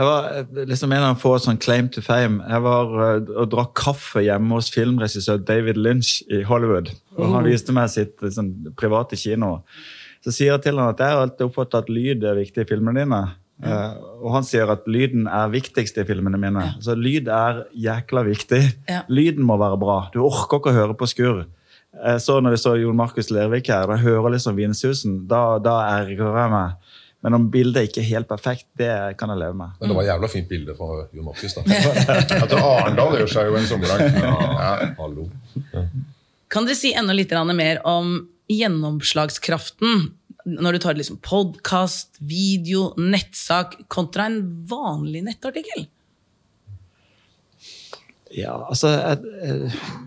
Jeg 0.00 0.08
var 0.08 0.66
liksom 0.70 0.92
en 0.96 1.04
av 1.10 1.18
få 1.20 1.34
sånn 1.44 1.58
claim 1.60 1.90
to 1.92 2.00
fame. 2.00 2.40
Jeg 2.48 2.64
var 2.64 2.92
uh, 2.96 3.32
og 3.42 3.50
drakk 3.52 3.74
kaffe 3.76 4.22
hjemme 4.24 4.56
hos 4.56 4.70
filmregissør 4.72 5.42
David 5.44 5.76
Lynch 5.76 6.22
i 6.32 6.40
Hollywood. 6.48 6.88
og 7.18 7.26
Han 7.26 7.44
mm. 7.44 7.48
viste 7.50 7.74
meg 7.76 7.90
sitt 7.92 8.14
liksom, 8.24 8.48
private 8.80 9.18
kino. 9.20 9.58
Så 10.24 10.32
sier 10.32 10.54
jeg 10.54 10.64
til 10.64 10.80
han 10.80 10.94
at 10.94 11.02
jeg 11.04 11.12
har 11.12 11.26
alltid 11.26 11.46
oppfattet 11.50 11.82
at 11.82 11.92
lyd 11.92 12.24
er 12.24 12.40
viktig 12.40 12.64
i 12.64 12.70
filmene 12.70 13.04
dine. 13.04 13.20
Ja. 13.60 13.76
Uh, 13.76 14.08
og 14.24 14.38
han 14.38 14.48
sier 14.48 14.72
at 14.72 14.88
lyden 14.88 15.28
er 15.28 15.52
viktigst 15.52 16.00
i 16.00 16.06
filmene 16.08 16.40
mine. 16.40 16.64
Ja. 16.64 16.80
Så 16.80 16.96
lyd 16.96 17.28
er 17.28 17.66
jækla 17.76 18.24
viktig. 18.30 18.62
Ja. 18.88 19.02
Lyden 19.12 19.44
må 19.44 19.60
være 19.60 19.80
bra. 19.84 19.98
Du 20.14 20.22
orker 20.24 20.62
ikke 20.62 20.72
å 20.72 20.78
høre 20.78 20.96
på 20.96 21.10
skurr. 21.12 21.44
Så 22.22 22.36
når 22.38 22.54
vi 22.54 22.58
så 22.62 22.76
Jon 22.78 22.96
Markus 22.96 23.32
Lervik 23.34 23.66
her, 23.68 23.88
da 23.90 23.96
jeg 23.98 24.06
hører 24.06 24.36
liksom 24.36 24.54
vindsusen, 24.54 25.24
da, 25.28 25.58
da 25.60 25.74
ergrer 25.98 26.36
jeg 26.38 26.52
meg. 26.52 26.89
Men 27.20 27.36
om 27.36 27.48
bildet 27.52 27.90
ikke 27.90 28.00
er 28.00 28.08
helt 28.14 28.28
perfekt, 28.30 28.66
det 28.80 28.92
kan 29.20 29.28
jeg 29.32 29.42
leve 29.42 29.56
med. 29.58 29.74
Men 29.80 29.92
det 29.92 29.96
var 29.98 30.06
jævla 30.08 30.30
fint 30.32 30.48
bilde 30.48 30.76
fra 30.78 31.02
Jon 31.12 31.26
Markus. 31.26 31.56
At 31.60 32.54
Arendal 32.60 33.18
gjør 33.18 33.32
seg 33.34 33.50
jo 33.50 33.58
en 33.60 33.68
sommerdag. 33.68 34.16
Ja, 34.24 34.70
hallo. 34.96 35.26
Ja. 35.74 35.84
Kan 36.50 36.66
dere 36.66 36.78
si 36.78 36.94
enda 36.96 37.14
litt 37.14 37.34
mer 37.52 37.82
om 37.86 38.16
gjennomslagskraften 38.50 40.08
når 40.50 40.72
du 40.72 40.78
tar 40.82 40.96
liksom 40.96 41.20
podkast, 41.22 42.16
video, 42.18 42.94
nettsak 42.96 43.76
kontra 43.92 44.26
en 44.30 44.40
vanlig 44.70 45.22
nettartikkel? 45.28 45.84
Ja, 48.30 48.52
altså 48.68 48.90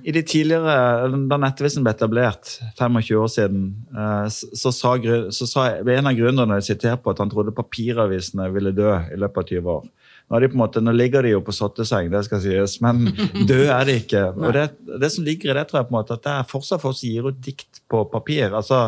I 0.03 0.11
de 0.15 0.21
tidligere, 0.23 1.09
Da 1.27 1.39
Nettavisen 1.41 1.83
ble 1.83 1.91
etablert 1.91 2.53
25 2.77 3.17
år 3.19 3.31
siden, 3.31 3.65
eh, 3.91 4.27
så 4.31 4.71
sa, 4.71 4.93
så 5.35 5.47
sa 5.49 5.65
en 5.75 6.07
av 6.07 6.15
gründerne 6.15 6.61
sitert 6.63 7.03
på 7.03 7.11
at 7.11 7.19
han 7.19 7.31
trodde 7.31 7.55
papiravisene 7.55 8.47
ville 8.53 8.71
dø 8.75 8.93
i 9.11 9.19
løpet 9.19 9.43
av 9.43 9.49
20 9.51 9.73
år. 9.75 9.91
Nå, 10.31 10.39
de 10.39 10.49
måte, 10.55 10.79
nå 10.79 10.93
ligger 10.95 11.27
de 11.27 11.33
jo 11.33 11.41
på 11.43 11.55
sotteseng, 11.55 12.07
det 12.13 12.23
skal 12.29 12.41
sies, 12.45 12.77
men 12.85 13.11
døde 13.49 13.67
er 13.75 13.91
de 13.91 13.97
ikke. 14.05 14.23
Og 14.39 14.55
det, 14.55 14.69
det, 15.03 15.11
som 15.11 15.27
ligger 15.27 15.51
i 15.51 15.59
det, 15.59 15.67
tror 15.67 15.81
jeg 15.81 15.89
på 15.89 15.95
en 15.95 15.99
måte, 15.99 16.15
at 16.15 16.23
det 16.23 16.37
er 16.37 16.49
fortsatt 16.53 16.83
folk 16.85 16.97
som 16.99 17.11
gir 17.11 17.27
ut 17.27 17.43
dikt 17.43 17.83
på 17.91 18.05
papir. 18.13 18.55
altså 18.55 18.85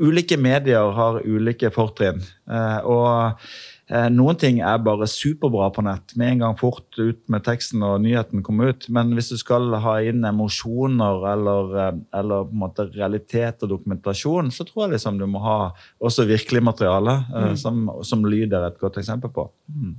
Ulike 0.00 0.34
medier 0.40 0.96
har 0.96 1.20
ulike 1.22 1.68
fortrinn. 1.70 2.24
Eh, 2.50 2.80
og 2.88 3.36
Eh, 3.38 3.73
noen 3.92 4.38
ting 4.40 4.62
er 4.64 4.78
bare 4.80 5.04
superbra 5.10 5.66
på 5.74 5.82
nett, 5.84 6.14
med 6.16 6.30
en 6.32 6.38
gang 6.40 6.54
fort 6.56 6.96
ut 6.96 7.18
med 7.28 7.44
teksten 7.44 7.82
og 7.84 7.98
nyheten 8.00 8.40
kommer 8.44 8.72
ut. 8.72 8.86
Men 8.88 9.12
hvis 9.12 9.28
du 9.34 9.36
skal 9.36 9.76
ha 9.84 9.98
inn 10.00 10.24
emosjoner 10.24 11.26
eller, 11.34 11.74
eh, 11.82 11.98
eller 12.16 12.46
på 12.48 12.56
en 12.56 12.62
måte 12.62 12.88
realitet 12.94 13.66
og 13.66 13.74
dokumentasjon, 13.74 14.48
så 14.54 14.64
tror 14.64 14.86
jeg 14.86 14.94
liksom 14.96 15.20
du 15.20 15.26
må 15.28 15.42
ha 15.44 15.58
også 16.00 16.24
virkelig 16.30 16.64
materiale, 16.64 17.18
mm. 17.28 17.56
som, 17.60 17.84
som 18.02 18.24
lyd 18.24 18.56
er 18.56 18.70
et 18.70 18.80
godt 18.80 19.02
eksempel 19.02 19.32
på. 19.34 19.50
Mm. 19.68 19.98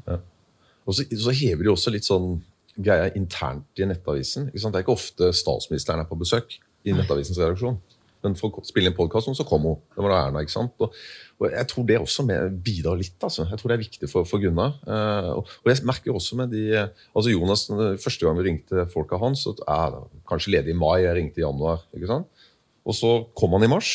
Og 0.85 0.97
så, 0.97 1.05
så 1.05 1.33
hever 1.37 1.65
de 1.65 1.73
også 1.73 1.93
litt 1.93 2.09
sånn 2.09 2.39
greia 2.75 3.11
internt 3.15 3.79
i 3.79 3.85
Nettavisen. 3.87 4.49
Det 4.49 4.65
er 4.65 4.81
ikke 4.81 4.97
ofte 4.97 5.29
statsministeren 5.35 6.01
er 6.01 6.09
på 6.09 6.17
besøk 6.19 6.57
i 6.85 6.93
Nettavisens 6.93 7.37
redaksjon. 7.39 7.77
Men 8.25 8.35
for 8.39 8.57
å 8.57 8.63
spille 8.65 8.89
inn 8.89 8.97
podkast, 8.97 9.29
så 9.37 9.45
kom 9.47 9.67
hun. 9.69 9.77
Det 9.93 10.01
var 10.03 10.13
da 10.13 10.21
Erna. 10.25 10.41
ikke 10.43 10.55
sant? 10.55 10.73
Og, 10.81 10.95
og 11.39 11.51
Jeg 11.51 11.69
tror 11.71 11.85
det 11.89 11.99
også 12.01 12.25
bidrar 12.65 12.97
litt. 12.99 13.17
altså. 13.21 13.45
Jeg 13.51 13.61
tror 13.61 13.71
det 13.71 13.77
er 13.77 13.83
viktig 13.83 14.09
for, 14.11 14.25
for 14.29 14.41
Gunnar. 14.41 14.79
Eh, 14.87 15.29
og, 15.35 15.51
og 15.61 15.69
jeg 15.71 15.85
merker 15.87 16.15
også 16.15 16.39
med 16.41 16.51
de 16.55 16.65
altså 16.81 17.29
Jonas, 17.29 17.67
Første 18.01 18.25
gang 18.25 18.39
vi 18.39 18.47
ringte 18.49 18.87
folka 18.93 19.19
hans, 19.21 19.45
så 19.45 19.53
er 19.61 19.93
det 19.93 20.03
kanskje 20.29 20.55
ledig 20.57 20.73
i 20.73 20.79
mai, 20.79 21.03
jeg 21.05 21.15
ringte 21.19 21.41
i 21.41 21.45
januar. 21.45 21.85
ikke 21.95 22.09
sant? 22.09 22.43
Og 22.85 22.97
så 22.97 23.13
kom 23.37 23.55
han 23.57 23.65
i 23.65 23.71
mars. 23.71 23.93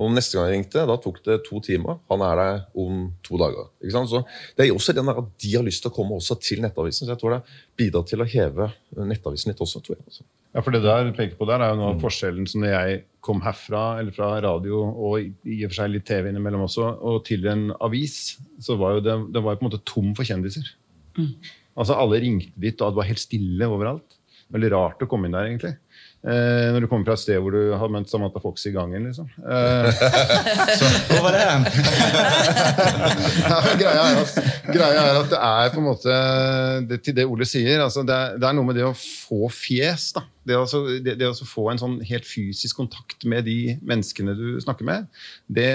Og 0.00 0.08
neste 0.16 0.38
gang 0.38 0.48
jeg 0.48 0.56
ringte, 0.56 0.82
da 0.88 0.96
tok 0.96 1.18
det 1.26 1.42
to 1.44 1.58
timer. 1.60 1.98
Han 2.08 2.22
er 2.24 2.38
der 2.40 2.60
om 2.80 3.02
to 3.26 3.36
dager. 3.40 3.68
ikke 3.82 3.92
sant? 3.98 4.08
Så 4.08 4.22
Det 4.56 4.64
er 4.64 4.72
også 4.72 4.94
den 4.96 5.10
der 5.10 5.20
at 5.20 5.32
de 5.44 5.50
har 5.56 5.64
lyst 5.66 5.84
til 5.84 5.92
å 5.92 5.94
komme 5.94 6.16
også 6.16 6.38
til 6.40 6.62
Nettavisen. 6.64 7.04
Så 7.04 7.12
jeg 7.12 7.20
tror 7.20 7.36
det 7.36 7.42
bidrar 7.76 8.06
til 8.08 8.24
å 8.24 8.28
heve 8.28 8.70
Nettavisen 8.96 9.52
litt 9.52 9.60
også. 9.60 9.82
tror 9.84 9.98
jeg. 9.98 10.06
Altså. 10.08 10.24
Ja, 10.50 10.62
for 10.66 10.74
det 10.74 10.82
der 10.82 11.12
peker 11.14 11.38
på 11.38 11.46
der 11.46 11.62
er 11.62 11.70
jo 11.70 11.78
noe 11.78 11.92
av 11.92 12.00
forskjellen 12.02 12.46
som 12.50 12.64
når 12.64 12.72
jeg 12.72 13.02
kom 13.22 13.38
herfra, 13.44 14.00
eller 14.00 14.14
fra 14.16 14.32
radio 14.42 14.80
og 14.88 15.20
i 15.20 15.28
i 15.46 15.60
og 15.62 15.70
for 15.70 15.78
seg 15.82 15.92
litt 15.92 16.06
TV 16.08 16.30
innimellom 16.32 16.64
også, 16.66 16.88
og 17.06 17.20
til 17.28 17.46
en 17.50 17.68
avis, 17.86 18.38
så 18.58 18.74
var 18.80 18.96
jo 18.96 19.04
det, 19.06 19.16
det 19.36 19.42
var 19.44 19.54
jo 19.54 19.60
på 19.60 19.66
en 19.66 19.70
måte 19.70 19.82
tom 19.86 20.10
for 20.18 20.26
kjendiser. 20.26 20.66
Altså 21.78 21.94
Alle 21.94 22.18
ringte 22.22 22.50
dit, 22.58 22.80
og 22.80 22.92
det 22.96 22.98
var 22.98 23.08
helt 23.12 23.22
stille 23.22 23.68
overalt. 23.70 24.18
Veldig 24.50 24.70
rart 24.74 25.04
å 25.04 25.08
komme 25.10 25.28
inn 25.28 25.36
der, 25.36 25.46
egentlig. 25.46 25.76
Eh, 26.20 26.66
når 26.74 26.84
du 26.84 26.86
kommer 26.90 27.08
fra 27.08 27.14
et 27.16 27.22
sted 27.22 27.38
hvor 27.40 27.54
du 27.54 27.70
har 27.80 27.92
møtt 27.92 28.10
Samantha 28.12 28.42
Fox 28.42 28.66
i 28.68 28.74
gangen, 28.74 29.06
liksom. 29.08 29.28
Eh, 29.40 30.02
Hvor 31.08 31.22
var 31.24 31.32
det? 31.32 31.46
ja, 33.40 33.60
greia, 33.80 34.02
er 34.02 34.20
at, 34.20 34.34
greia 34.68 35.06
er 35.06 35.20
at 35.22 35.30
det 35.32 35.40
er 35.40 35.72
på 35.72 35.80
en 35.80 35.86
måte 35.86 36.18
det, 36.90 37.00
Til 37.06 37.16
det 37.16 37.24
Ole 37.24 37.48
sier, 37.48 37.80
altså 37.80 38.04
det, 38.04 38.18
er, 38.18 38.36
det 38.36 38.50
er 38.50 38.58
noe 38.58 38.68
med 38.68 38.76
det 38.76 38.84
å 38.84 38.92
få 38.92 39.48
fjes. 39.54 40.10
da 40.18 40.26
det 40.50 40.56
å 40.56 40.64
altså, 40.64 40.80
det, 41.04 41.16
det 41.20 41.26
å 41.28 41.32
altså 41.34 41.46
få 41.48 41.66
en 41.70 41.80
sånn 41.80 41.96
helt 42.08 42.26
fysisk 42.28 42.80
kontakt 42.80 43.26
med 43.28 43.44
de 43.48 43.76
menneskene 43.86 44.34
du 44.36 44.46
snakker 44.62 44.88
med, 44.88 45.08
det 45.52 45.72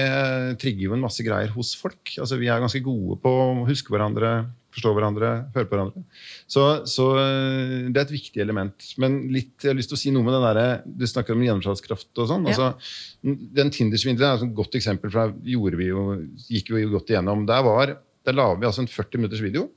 trigger 0.62 0.90
jo 0.90 0.96
en 0.98 1.06
masse 1.06 1.26
greier 1.26 1.54
hos 1.56 1.76
folk. 1.80 2.16
Altså, 2.18 2.40
vi 2.42 2.50
er 2.50 2.62
ganske 2.64 2.82
gode 2.86 3.20
på 3.24 3.32
å 3.32 3.66
huske 3.70 3.94
hverandre, 3.94 4.34
forstå 4.76 4.92
hverandre, 4.96 5.30
høre 5.56 5.68
på 5.70 5.78
hverandre. 5.78 6.04
Så, 6.52 6.64
så 6.92 7.08
eh, 7.22 7.88
det 7.90 8.02
er 8.02 8.04
et 8.04 8.14
viktig 8.16 8.44
element. 8.44 8.90
Men 9.02 9.18
litt, 9.34 9.54
jeg 9.64 9.72
har 9.72 9.80
lyst 9.80 9.92
til 9.94 9.98
å 9.98 10.02
si 10.02 10.14
noe 10.14 10.26
med 10.28 10.36
den 10.36 10.46
der, 10.46 10.84
Du 10.86 11.06
snakker 11.10 11.36
om 11.36 11.46
gjennomslagskraft 11.46 12.12
og 12.22 12.30
sånn. 12.32 12.50
Ja. 12.50 12.54
Altså, 12.56 13.32
den 13.60 13.72
Tinder-svindelen 13.74 14.28
er 14.28 14.46
et 14.46 14.58
godt 14.58 14.78
eksempel. 14.78 15.14
For 15.14 15.24
der 15.24 15.56
gjorde 15.56 15.80
vi 15.82 15.90
jo, 15.90 16.06
gikk 16.50 16.74
vi 16.76 16.86
jo 16.86 16.94
godt 16.98 17.14
igjennom. 17.14 17.48
Der, 17.50 17.66
var, 17.66 17.98
der 18.28 18.38
la 18.38 18.52
vi 18.60 18.70
altså 18.70 18.84
en 18.86 18.92
40 18.92 19.24
minutters 19.24 19.44
video. 19.46 19.70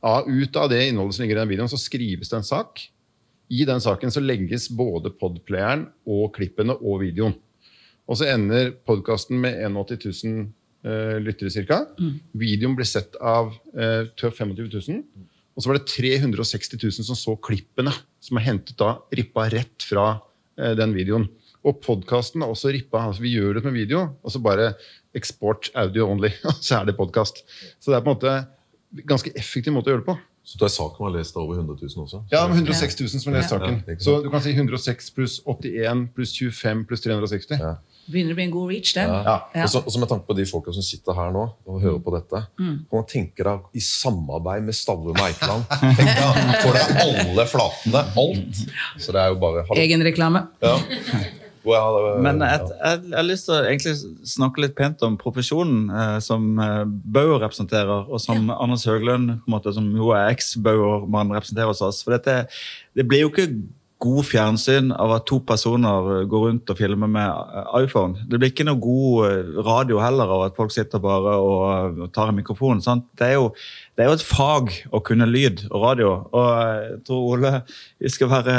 Ut 0.00 0.56
av 0.56 0.70
det 0.72 0.86
innholdet 0.88 1.16
som 1.16 1.24
ligger 1.26 1.38
i 1.38 1.42
den 1.42 1.52
videoen, 1.52 1.72
så 1.72 1.80
skrives 1.80 2.32
det 2.32 2.40
en 2.40 2.50
sak. 2.52 2.86
I 3.50 3.66
den 3.66 3.82
saken 3.82 4.12
så 4.14 4.22
legges 4.22 4.68
både 4.72 5.12
podplayeren 5.18 5.88
og 6.08 6.30
klippene 6.36 6.76
og 6.78 7.02
videoen. 7.02 7.34
Og 8.10 8.18
så 8.18 8.30
ender 8.32 8.72
podkasten 8.86 9.38
med 9.42 9.58
81 9.62 10.24
000 10.24 10.30
eh, 10.30 10.46
lyttere 10.80 11.64
ca. 11.68 11.82
Videoen 12.40 12.76
ble 12.78 12.86
sett 12.88 13.18
av 13.20 13.50
uh, 13.76 14.06
25 14.16 14.54
000. 14.56 15.02
Og 15.52 15.62
så 15.64 15.68
var 15.70 15.76
det 15.76 15.90
360 15.92 16.80
000 16.80 17.06
som 17.10 17.18
så 17.18 17.34
klippene, 17.36 17.92
som 18.22 18.40
er 18.40 18.46
hentet 18.46 18.78
da 18.80 18.94
rippa 19.12 19.48
rett 19.52 19.84
fra 19.84 20.06
uh, 20.16 20.72
den 20.78 20.94
videoen. 20.96 21.28
Og 21.68 21.82
podkasten 21.84 22.40
er 22.40 22.48
også 22.48 22.72
rippa. 22.72 23.02
Altså 23.10 23.26
vi 23.26 23.34
gjør 23.34 23.58
det 23.58 23.66
med 23.66 23.76
video, 23.76 24.06
og 24.24 24.32
så 24.32 24.40
bare 24.40 24.72
export 25.16 25.68
audio 25.76 26.08
only. 26.08 26.32
og 26.48 26.56
så 26.64 26.80
er 26.80 26.88
det 26.88 26.96
podkast. 26.96 27.44
Så 27.76 27.92
det 27.92 28.00
er 28.00 28.06
på 28.06 28.14
en 28.14 28.16
måte 28.16 29.04
ganske 29.06 29.32
effektiv 29.38 29.76
måte 29.76 29.90
å 29.90 29.94
gjøre 29.94 30.04
det 30.04 30.10
på. 30.10 30.18
Så 30.50 30.58
du 30.58 30.64
er 30.64 30.72
saken 30.72 31.04
har 31.04 31.12
lest 31.14 31.36
over 31.38 31.58
100 31.60 31.76
000 31.84 32.04
også? 32.06 32.22
Ja, 32.32 32.46
106 32.48 32.96
000 32.98 33.20
som 33.20 33.30
har 33.30 33.42
lest 33.42 33.52
saken. 33.52 33.82
Så 34.00 34.16
du 34.24 34.30
kan 34.32 34.42
si 34.42 34.54
106 34.56 35.12
pluss 35.14 35.36
81 35.44 36.08
pluss 36.16 36.32
25 36.34 36.86
pluss 36.88 37.04
360. 37.04 37.60
Ja. 37.60 37.74
Begynner 38.10 38.32
å 38.32 38.38
bli 38.38 38.44
en 38.44 38.50
god 38.54 38.70
reach, 38.72 38.92
det. 38.94 39.02
Ja. 39.06 39.18
Ja. 39.22 39.34
Ja. 39.54 39.62
Og 39.64 39.68
så- 39.70 39.82
og 39.86 39.92
så 39.92 39.98
med 40.00 40.08
tanke 40.08 40.26
på 40.26 40.34
de 40.36 40.44
folka 40.44 40.72
som 40.74 40.82
sitter 40.82 41.12
her 41.14 41.30
nå 41.30 41.42
og 41.66 41.80
hører 41.82 42.00
på 42.02 42.14
dette, 42.16 42.46
kan 42.56 42.78
man 42.92 43.04
tenke 43.06 43.44
deg 43.44 43.60
i 43.74 43.78
samarbeid 43.80 44.62
med 44.64 44.74
Stavrum 44.74 45.14
Eikeland 45.16 45.64
tenk 45.68 46.08
deg, 46.08 46.56
Får 46.62 46.72
deg 46.72 46.96
alle 47.04 47.46
flatene, 47.46 48.02
alt. 48.16 48.64
Så 48.98 49.12
det 49.12 49.20
er 49.20 49.28
jo 49.28 49.38
bare. 49.38 49.64
Egenreklame. 49.76 50.48
Ja. 50.62 50.78
Jeg 51.62 51.76
har- 51.76 52.18
Men 52.22 52.38
jeg, 52.40 52.60
jeg, 52.82 53.00
jeg 53.04 53.14
har 53.14 53.22
lyst 53.22 53.44
til 53.44 53.54
å 53.54 53.64
egentlig 53.68 53.96
snakke 54.24 54.58
litt 54.64 54.74
pent 54.74 55.02
om 55.02 55.18
profesjonen 55.18 55.90
eh, 55.92 56.18
som 56.18 56.58
eh, 56.58 56.84
Bauer 56.86 57.38
representerer, 57.38 58.08
og 58.10 58.18
som 58.18 58.48
Anders 58.50 58.86
Høglund, 58.86 59.42
på 59.44 59.46
en 59.46 59.52
måte, 59.60 59.74
som 59.74 59.84
jo 59.94 60.08
er 60.16 60.30
eks-Bauer-mann, 60.32 61.28
representerer 61.30 61.66
hos 61.68 61.82
oss. 61.82 62.02
For 62.02 62.16
dette, 62.16 62.48
det 62.96 63.06
blir 63.06 63.20
jo 63.20 63.28
ikke 63.30 63.62
god 64.00 64.24
fjernsyn 64.24 64.92
av 64.96 65.12
at 65.18 65.26
to 65.28 65.38
personer 65.44 66.06
eh, 66.14 66.26
går 66.30 66.44
rundt 66.48 66.70
og 66.72 66.78
filmer 66.78 67.10
med 67.10 67.28
eh, 67.28 67.72
iPhone. 67.84 68.22
Det 68.30 68.38
blir 68.40 68.52
ikke 68.52 68.64
noe 68.68 68.80
god 68.80 69.26
eh, 69.28 69.50
radio 69.66 70.00
heller 70.00 70.32
av 70.36 70.44
at 70.48 70.56
folk 70.56 70.72
sitter 70.74 71.02
bare 71.04 71.34
og, 71.36 72.06
tar 72.16 72.32
en 72.32 72.38
mikrofon. 72.40 72.80
Sant? 72.84 73.04
Det, 73.20 73.28
er 73.28 73.36
jo, 73.38 73.50
det 73.96 74.04
er 74.06 74.08
jo 74.12 74.16
et 74.16 74.24
fag 74.24 74.72
å 74.96 75.02
kunne 75.04 75.28
lyd 75.28 75.66
og 75.70 75.84
radio, 75.84 76.14
og 76.32 76.48
jeg 76.54 77.02
tror 77.08 77.26
Ole, 77.34 77.52
vi 78.00 78.12
skal 78.12 78.32
være 78.32 78.56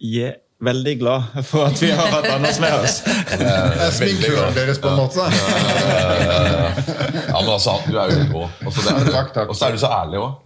je- 0.00 0.38
veldig 0.62 0.92
glad 1.00 1.40
for 1.48 1.66
at 1.66 1.80
vi 1.82 1.88
har 1.90 2.06
hatt 2.12 2.28
Anders 2.30 2.60
med 2.62 2.74
oss. 2.78 3.00
Det 3.02 3.42
er 3.42 3.90
sminkøren 3.98 4.54
deres, 4.54 4.78
på 4.78 4.92
en 4.92 5.00
måte. 5.00 5.26
ja, 6.22 7.40
men 7.40 7.50
altså, 7.50 7.76
du 7.88 7.98
er 7.98 8.12
jo 8.14 8.22
rå. 8.30 8.44
Altså, 8.64 8.94
er-. 8.94 9.48
Og 9.48 9.56
så 9.58 9.66
er 9.68 9.74
du 9.76 9.82
så 9.82 9.90
ærlig 9.90 10.22
òg. 10.22 10.36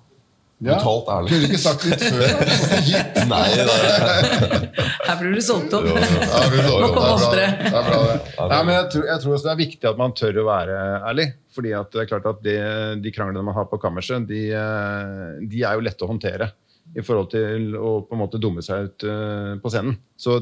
Ja. 0.64 0.78
Brutalt 0.78 1.08
ærlig. 1.12 1.30
Kunne 1.30 1.40
du 1.42 1.50
ikke 1.50 1.60
sagt 1.60 1.82
litt 1.84 2.00
før? 2.00 2.30
Nei, 3.32 3.48
det 3.52 3.64
er, 3.76 4.68
Her 5.04 5.18
blir 5.20 5.34
du 5.36 5.42
solgt 5.44 5.74
opp. 5.76 5.88
Ja, 5.90 6.44
vi 6.48 6.62
Må 6.64 6.70
komme 6.80 6.86
det 6.86 6.86
er 6.86 6.94
bra, 6.94 7.08
oftere. 7.12 7.48
Det 7.60 7.72
er 7.72 7.88
bra, 7.90 7.98
det. 8.08 8.46
Nei, 8.54 8.60
men 8.62 8.72
jeg 8.78 8.86
tror, 8.94 9.04
jeg 9.10 9.22
tror 9.24 9.34
også 9.36 9.48
det 9.48 9.52
er 9.52 9.60
viktig 9.60 9.90
at 9.90 9.98
man 10.00 10.14
tør 10.16 10.38
å 10.40 10.46
være 10.48 10.78
ærlig. 11.10 11.26
Fordi 11.56 11.74
at 11.76 11.92
det 11.92 12.00
er 12.02 12.08
klart 12.08 12.28
at 12.32 12.40
det, 12.44 12.56
de 13.04 13.12
kranglene 13.12 13.44
man 13.44 13.56
har 13.56 13.68
på 13.68 13.80
kammerset, 13.82 14.24
de, 14.28 14.40
eh, 14.56 15.42
de 15.44 15.60
er 15.60 15.76
jo 15.76 15.84
lette 15.84 16.06
å 16.06 16.10
håndtere. 16.10 16.48
I 16.96 17.04
forhold 17.04 17.28
til 17.34 17.76
å 17.76 17.92
på 18.06 18.16
en 18.16 18.22
måte 18.22 18.40
dumme 18.40 18.64
seg 18.64 18.88
ut 18.88 19.06
eh, 19.10 19.52
på 19.60 19.72
scenen. 19.74 19.98
Så 20.16 20.38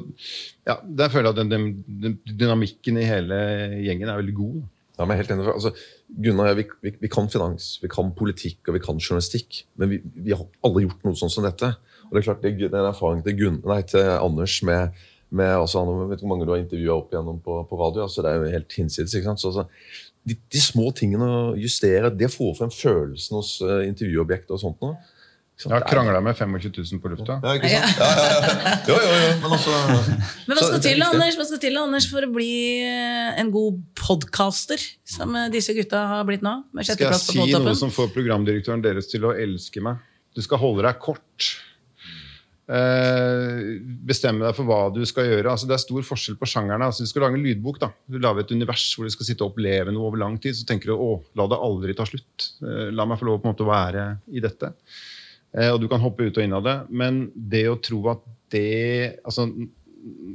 ja, 0.69 0.79
der 0.79 1.11
føler 1.11 1.33
jeg 1.33 1.35
at 1.35 1.43
den, 1.43 1.51
den, 1.51 1.69
den 2.07 2.17
dynamikken 2.39 3.03
i 3.03 3.09
hele 3.09 3.41
gjengen 3.83 4.15
er 4.15 4.23
veldig 4.23 4.39
god. 4.39 4.63
Ja, 4.95 5.07
men 5.11 5.19
helt 5.19 5.35
enig. 5.35 5.51
Altså, 5.51 5.75
Gunnar, 6.09 6.55
vi, 6.55 6.67
vi, 6.85 6.93
vi 7.01 7.11
kan 7.11 7.27
finans, 7.33 7.79
vi 7.83 7.89
kan 7.91 8.13
politikk 8.15 8.69
og 8.69 8.77
vi 8.77 8.83
kan 8.85 9.01
journalistikk. 9.01 9.65
Men 9.81 9.91
vi, 9.91 10.01
vi 10.27 10.35
har 10.37 10.45
aldri 10.67 10.85
gjort 10.85 11.07
noe 11.07 11.19
sånn 11.19 11.33
som 11.33 11.47
dette. 11.47 11.73
Og 12.07 12.13
det 12.13 12.21
er 12.21 12.27
klart, 12.29 12.45
det, 12.45 12.55
Den 12.69 12.89
erfaringen 12.91 13.25
til, 13.27 13.37
Gunn, 13.41 13.61
nei, 13.67 13.81
til 13.89 14.07
Anders 14.15 14.59
med, 14.67 15.05
med 15.35 15.55
altså, 15.57 15.83
Jeg 15.83 16.11
vet 16.11 16.21
ikke 16.21 16.27
hvor 16.27 16.35
mange 16.35 16.49
du 16.49 16.53
har 16.55 16.63
intervjua 16.63 16.99
opp 17.01 17.15
igjennom 17.15 17.41
på, 17.45 17.59
på 17.71 17.81
radio. 17.81 18.05
altså 18.07 18.23
Det 18.23 18.31
er 18.31 18.43
jo 18.43 18.53
helt 18.55 18.77
hinsides. 18.79 19.17
ikke 19.17 19.33
sant? 19.33 19.43
Så, 19.43 19.53
altså, 19.53 19.67
de, 20.25 20.37
de 20.55 20.63
små 20.63 20.91
tingene 20.97 21.27
å 21.29 21.43
justere, 21.61 22.13
det 22.15 22.31
får 22.33 22.55
frem 22.61 22.73
følelsen 22.73 23.37
hos 23.41 23.57
uh, 23.65 23.81
intervjuobjektet 23.89 24.55
og 24.57 24.63
sånt. 24.63 24.85
Nå. 24.85 24.95
Jeg 25.55 25.71
har 25.71 25.85
krangla 25.87 26.19
med 26.25 26.35
25 26.35 26.73
000 26.75 27.01
på 27.01 27.11
lufta. 27.13 27.37
Ja, 27.39 27.53
ikke 27.55 27.69
sant? 27.71 28.01
Ja, 28.01 28.09
ja, 28.19 28.39
ja. 28.43 28.73
Jo, 28.89 28.97
jo, 28.99 29.13
jo. 29.23 29.35
Men 29.45 29.53
også... 29.55 29.75
Men 30.49 30.59
hva 30.59 30.65
skal 30.67 30.81
til. 30.83 31.05
Anders, 31.07 31.37
hva 31.39 31.47
skal 31.47 31.61
til 31.63 31.79
Anders, 31.79 32.09
for 32.11 32.27
å 32.27 32.31
bli 32.35 32.55
eh, 32.83 33.29
en 33.39 33.53
god 33.55 33.79
podcaster, 34.01 34.83
som 35.07 35.37
eh, 35.39 35.47
disse 35.55 35.77
gutta 35.77 36.03
har 36.11 36.27
blitt 36.27 36.43
nå? 36.45 36.57
Med 36.75 36.89
Skal 36.89 37.07
jeg 37.07 37.21
si 37.23 37.47
noe 37.55 37.77
som 37.79 37.95
får 37.95 38.11
programdirektøren 38.17 38.83
deres 38.83 39.09
til 39.13 39.29
å 39.29 39.31
elske 39.31 39.85
meg? 39.85 40.03
Du 40.35 40.43
skal 40.43 40.59
holde 40.59 40.83
deg 40.89 40.99
kort. 41.03 41.55
Eh, 42.65 43.65
bestemme 44.09 44.47
deg 44.47 44.57
for 44.57 44.67
hva 44.69 44.89
du 44.91 45.03
skal 45.07 45.29
gjøre. 45.29 45.53
Altså, 45.53 45.69
det 45.71 45.77
er 45.77 45.83
stor 45.85 46.07
forskjell 46.11 46.39
på 46.41 46.49
sjangerne. 46.49 46.91
Altså, 46.91 47.05
du 47.05 47.11
skal 47.11 47.29
lage 47.29 47.39
en 47.39 47.45
lydbok. 47.45 47.81
Da. 47.83 47.93
Du 48.11 48.19
lager 48.19 48.43
et 48.43 48.55
univers 48.55 48.87
hvor 48.97 49.07
du 49.07 49.15
skal 49.15 49.29
sitte 49.29 49.47
og 49.47 49.53
oppleve 49.53 49.93
noe 49.95 50.09
over 50.09 50.23
lang 50.23 50.39
tid. 50.43 50.59
Så 50.59 50.67
tenker 50.69 50.93
du 50.93 50.97
å, 50.99 51.11
la 51.39 51.47
det 51.51 51.61
aldri 51.71 51.97
ta 51.97 52.09
slutt. 52.09 52.51
Eh, 52.65 52.89
la 52.91 53.07
meg 53.07 53.21
få 53.21 53.29
lov 53.29 53.43
på 53.43 53.47
en 53.47 53.55
måte 53.55 53.67
å 53.67 53.71
være 53.71 54.09
i 54.33 54.43
dette. 54.45 54.75
Eh, 55.55 55.71
og 55.71 55.81
du 55.83 55.89
kan 55.91 56.03
hoppe 56.03 56.29
ut 56.29 56.37
og 56.37 56.45
inn 56.45 56.57
av 56.57 56.67
det. 56.67 56.77
Men 56.91 57.27
det 57.35 57.67
å 57.71 57.81
tro 57.83 58.03
at 58.13 58.23
det 58.53 59.21
altså, 59.25 59.49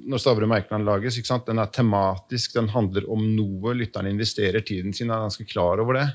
Når 0.09 0.21
Stavrum 0.21 0.51
Eikeland 0.55 0.87
lages, 0.87 1.19
den 1.45 1.61
er 1.61 1.69
tematisk, 1.69 2.55
den 2.55 2.71
handler 2.73 3.05
om 3.11 3.21
noe. 3.35 3.75
Lytteren 3.77 4.09
investerer 4.09 4.65
tiden 4.65 4.95
sin, 4.97 5.11
er 5.11 5.27
ganske 5.27 5.45
klar 5.45 5.83
over 5.83 5.99
det 5.99 6.07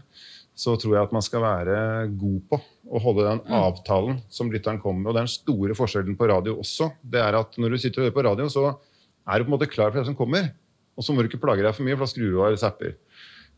så 0.55 0.77
tror 0.79 0.95
jeg 0.95 1.09
at 1.09 1.15
man 1.15 1.25
skal 1.25 1.43
være 1.43 1.77
god 2.15 2.43
på 2.51 2.59
å 2.95 3.01
holde 3.03 3.27
den 3.27 3.41
avtalen 3.57 4.21
som 4.31 4.53
lytteren 4.53 4.79
kommer 4.83 5.03
med. 5.03 5.11
Og 5.11 5.19
den 5.19 5.31
store 5.31 5.75
forskjellen 5.77 6.15
på 6.19 6.29
radio 6.31 6.61
også. 6.63 6.93
det 7.03 7.21
er 7.21 7.35
at 7.41 7.59
Når 7.59 7.75
du 7.75 7.79
sitter 7.79 8.01
og 8.01 8.07
hører 8.07 8.19
på 8.19 8.27
radio, 8.29 8.47
så 8.49 8.79
er 9.27 9.39
du 9.39 9.45
på 9.45 9.51
en 9.51 9.57
måte 9.57 9.71
klar 9.71 9.91
for 9.91 9.99
det 9.99 10.07
som 10.07 10.17
kommer. 10.17 10.53
Og 10.95 11.03
så 11.03 11.13
må 11.13 11.23
du 11.23 11.29
ikke 11.29 11.43
plage 11.43 11.65
deg 11.65 11.75
for 11.75 11.83
mye, 11.83 11.97
for 11.99 12.07
da 12.07 12.13
skrur 12.13 12.31
du 12.31 12.39
av 12.39 12.47
eller 12.53 12.63
zapper. 12.63 12.95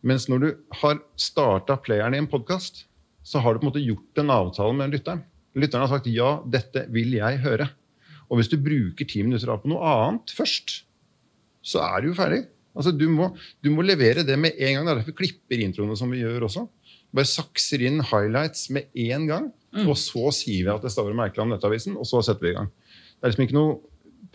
Mens 0.00 0.24
når 0.32 0.40
du 0.40 0.48
har 0.80 1.02
starta 1.20 1.76
playeren 1.76 2.16
i 2.16 2.22
en 2.22 2.30
podkast, 2.30 2.86
så 3.26 3.42
har 3.44 3.52
du 3.52 3.60
på 3.60 3.66
en 3.66 3.72
måte 3.74 3.84
gjort 3.84 4.22
en 4.22 4.32
avtale 4.32 4.76
med 4.78 4.96
lytteren. 4.96 5.24
Lytteren 5.56 5.86
har 5.86 5.92
sagt 5.96 6.06
'ja, 6.12 6.42
dette 6.44 6.86
vil 6.92 7.16
jeg 7.16 7.40
høre'. 7.40 7.70
Og 8.28 8.38
hvis 8.38 8.50
du 8.50 8.58
bruker 8.58 9.06
ti 9.06 9.22
minutter 9.22 9.48
av 9.52 9.62
på 9.62 9.70
noe 9.70 9.80
annet 9.80 10.34
først, 10.34 10.82
så 11.62 11.82
er 11.82 12.02
du 12.02 12.08
jo 12.10 12.18
ferdig. 12.18 12.44
Altså, 12.76 12.92
du, 12.92 13.06
må, 13.08 13.30
du 13.64 13.70
må 13.72 13.84
levere 13.86 14.26
det 14.26 14.36
med 14.38 14.58
en 14.58 14.74
gang. 14.74 14.84
Det 14.84 14.92
er 14.92 14.98
derfor 15.00 15.14
vi 15.14 15.20
klipper 15.22 15.62
introene 15.64 15.96
som 15.96 16.10
vi 16.12 16.20
gjør 16.20 16.48
også. 16.50 16.66
Bare 17.16 17.30
sakser 17.30 17.84
inn 17.86 18.02
highlights 18.04 18.68
med 18.74 18.90
en 19.06 19.28
gang, 19.30 19.46
og 19.86 19.94
så 19.96 20.32
sier 20.34 20.66
vi 20.66 20.72
at 20.74 20.84
det 20.84 20.92
står 20.92 21.14
merkelig 21.16 21.44
om 21.46 21.54
Nettavisen, 21.54 21.96
og 21.96 22.08
så 22.08 22.20
setter 22.24 22.44
vi 22.44 22.52
i 22.52 22.58
gang. 22.58 22.68
Det 23.16 23.24
er 23.24 23.32
liksom 23.32 23.46
ikke 23.46 23.56
noe 23.56 23.78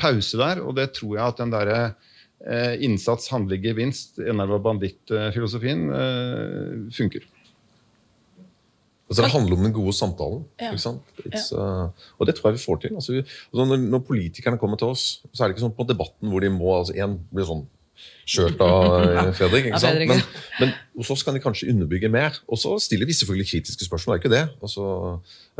pause 0.01 0.39
der, 0.39 0.63
og 0.65 0.73
det 0.79 0.87
tror 0.97 1.13
jeg 1.17 1.25
at 1.27 1.41
den 1.43 1.53
derre 1.53 1.81
eh, 2.47 2.79
innsats, 2.87 3.29
handling, 3.29 3.61
gevinst, 3.61 4.17
enarva 4.23 4.57
banditt-filosofien 4.63 5.85
eh, 5.93 6.73
funker. 6.95 7.27
Altså, 9.11 9.25
det 9.25 9.31
handler 9.33 9.57
om 9.59 9.63
den 9.67 9.73
gode 9.75 9.91
samtalen. 9.97 10.45
Ja. 10.61 10.69
ikke 10.71 10.79
sant? 10.85 11.01
It's, 11.27 11.49
uh, 11.51 11.91
og 12.17 12.27
det 12.29 12.37
tror 12.37 12.49
jeg 12.51 12.57
vi 12.61 12.63
får 12.63 12.77
til. 12.85 12.95
Altså, 12.95 13.11
vi, 13.17 13.23
altså, 13.51 13.65
når, 13.67 13.83
når 13.91 14.01
politikerne 14.07 14.57
kommer 14.61 14.79
til 14.79 14.87
oss, 14.93 15.03
så 15.35 15.43
er 15.43 15.51
det 15.51 15.57
ikke 15.57 15.65
sånn 15.67 15.75
på 15.75 15.83
debatten 15.89 16.31
hvor 16.31 16.39
de 16.43 16.49
må 16.55 16.71
altså, 16.79 16.95
En 16.95 17.17
blir 17.35 17.45
sånn 17.49 17.65
kjørt 18.25 18.61
av 18.63 18.85
eh, 19.03 19.31
Fredrik. 19.37 19.67
Ikke 19.69 19.81
sant? 19.83 19.99
Men, 20.09 20.21
men 20.61 20.71
hos 20.97 21.11
oss 21.13 21.21
kan 21.27 21.35
de 21.35 21.41
kanskje 21.43 21.69
underbygge 21.73 22.09
mer. 22.09 22.39
Og 22.47 22.57
så 22.57 22.77
stiller 22.81 23.05
vi 23.09 23.13
selvfølgelig 23.19 23.49
kritiske 23.51 23.85
spørsmål. 23.85 24.15
det 24.15 24.17
er 24.17 24.23
ikke 24.23 24.35
det. 24.37 24.43
Altså, 24.63 24.85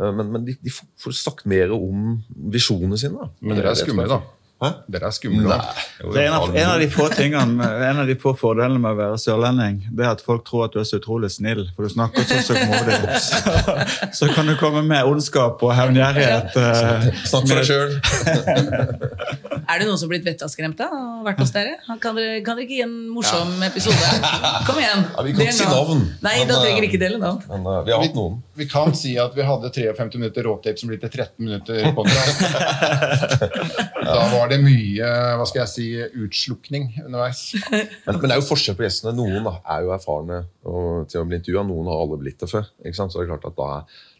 eh, 0.00 0.12
men 0.16 0.32
men 0.32 0.46
de, 0.48 0.56
de 0.64 0.72
får- 0.72 1.18
sagt 1.20 1.44
mer 1.46 1.70
om 1.76 2.16
visjonene 2.56 2.98
sine. 2.98 3.20
da. 3.20 3.28
Men 3.44 3.60
dere 3.60 3.74
er 3.74 3.78
Det 3.78 3.84
skumle, 3.86 4.08
da. 4.10 4.22
Hæ? 4.62 4.68
Dere 4.94 5.08
er 5.08 5.14
skumle. 5.16 5.56
Det 6.14 6.20
er 6.22 6.28
en 6.28 6.34
av, 6.36 6.44
en 6.54 6.68
av 6.70 6.78
de 6.78 6.86
få 6.92 7.08
tingene, 7.10 7.66
en 7.88 7.98
av 8.02 8.06
de 8.06 8.14
få 8.22 8.30
fordelene 8.38 8.78
med 8.78 8.92
å 8.94 8.98
være 9.00 9.18
sørlending, 9.18 9.80
det 9.90 10.04
er 10.06 10.12
at 10.14 10.22
folk 10.22 10.44
tror 10.46 10.68
at 10.68 10.76
du 10.76 10.78
er 10.78 10.86
så 10.86 11.00
utrolig 11.02 11.32
snill, 11.34 11.64
for 11.74 11.82
du 11.88 11.90
snakker 11.96 12.22
så 12.28 12.38
søkkmodig. 12.46 12.98
Så, 13.22 13.40
så 14.18 14.28
kan 14.34 14.46
du 14.46 14.54
komme 14.60 14.82
med 14.86 15.04
ondskap 15.08 15.62
og 15.66 15.74
hevngjerrighet. 15.74 16.54
eh, 16.56 17.08
Snakk 17.26 17.48
for 17.50 17.58
deg 17.58 17.66
sjøl. 17.66 17.90
Er 19.72 19.80
det 19.80 19.88
noen 19.88 19.96
som 19.96 20.10
har 20.10 20.16
blitt 20.16 20.28
vettaskremt 20.28 20.80
og 20.84 21.24
vært 21.24 21.40
hos 21.40 21.54
dere? 21.54 21.78
Kan 22.02 22.18
dere, 22.18 22.42
kan 22.44 22.58
dere 22.58 22.66
ikke 22.66 22.76
gi 22.76 22.84
en 22.84 22.96
morsom 23.14 23.56
episode? 23.64 24.12
Kom 24.68 24.76
igjen. 24.82 25.06
Ja, 25.08 25.24
vi 25.24 25.32
kan 25.32 25.46
ikke 25.46 25.58
si 25.62 25.68
navn. 25.70 26.04
Nei, 26.20 26.36
Men, 26.42 26.50
da 26.50 26.60
trenger 26.60 26.82
trenger 26.82 26.88
ikke 26.88 27.00
dele 27.00 27.20
navn. 27.22 27.42
Men 27.48 27.66
uh, 27.66 27.78
vi 27.86 27.94
har 27.94 28.02
hatt 28.02 28.16
noen. 28.16 28.38
Vi 28.58 28.66
kan 28.70 28.92
si 28.96 29.14
at 29.20 29.34
vi 29.36 29.46
hadde 29.46 29.70
53 29.74 30.20
minutter 30.20 30.46
råtape 30.46 30.80
som 30.80 30.90
ble 30.90 30.98
til 31.02 31.12
13 31.12 31.46
minutter 31.46 31.92
podcast. 31.96 32.42
Da 34.02 34.24
var 34.32 34.48
det 34.50 34.58
mye 34.58 35.08
hva 35.38 35.44
skal 35.46 35.60
jeg 35.62 35.70
si, 35.70 35.84
utslukning 36.24 36.88
underveis. 37.04 37.52
Men, 37.70 37.86
men 38.08 38.24
det 38.24 38.34
er 38.34 38.40
jo 38.40 38.48
forskjell 38.48 38.74
på 38.76 38.82
gjestene. 38.82 39.12
Noen 39.14 39.46
da 39.46 39.54
er 39.76 39.84
jo 39.86 39.92
erfarne 39.94 40.40
og, 40.66 41.06
til 41.10 41.22
å 41.22 41.28
bli 41.28 41.38
intervjua, 41.38 41.62
noen 41.68 41.90
har 41.92 42.02
alle 42.02 42.18
blitt 42.20 42.42
det 42.42 42.50
før. 42.50 42.66
ikke 42.82 42.98
sant? 42.98 43.14
Så 43.14 43.22
det 43.22 43.28
er 43.28 43.30
klart 43.30 43.46
at 43.52 43.56
da, 43.60 43.68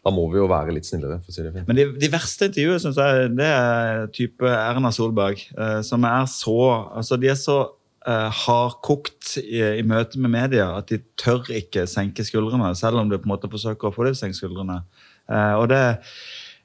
da 0.03 0.11
må 0.11 0.25
vi 0.31 0.41
jo 0.41 0.49
være 0.51 0.73
litt 0.75 0.87
snillere. 0.87 1.21
for 1.23 1.31
å 1.31 1.35
si 1.35 1.45
det 1.45 1.53
fint. 1.53 1.69
Men 1.69 1.79
de, 1.79 1.85
de 1.99 2.09
verste 2.11 2.49
intervjuene 2.49 2.83
synes 2.83 2.99
jeg, 2.99 3.31
det 3.39 3.47
er 3.47 4.03
type 4.15 4.51
Erna 4.51 4.91
Solberg, 4.91 5.45
eh, 5.55 5.79
som 5.87 6.03
er 6.09 6.27
så 6.31 6.57
altså 6.91 7.19
De 7.21 7.31
er 7.31 7.39
så 7.39 7.57
eh, 8.03 8.43
hardkokt 8.43 9.37
i, 9.43 9.61
i 9.79 9.87
møte 9.87 10.19
med 10.19 10.33
media 10.35 10.73
at 10.81 10.91
de 10.91 10.99
tør 11.19 11.47
ikke 11.55 11.87
senke 11.87 12.25
skuldrene, 12.27 12.73
selv 12.75 12.99
om 12.99 13.11
du 13.11 13.17
på 13.17 13.29
en 13.29 13.35
måte 13.35 13.51
forsøker 13.51 13.89
å 13.89 13.95
få 13.95 14.07
dem 14.07 14.15
til 14.15 14.19
å 14.19 14.23
senke 14.25 14.41
skuldrene. 14.41 14.81
Eh, 15.31 15.53
og 15.61 15.69
det, 15.71 15.83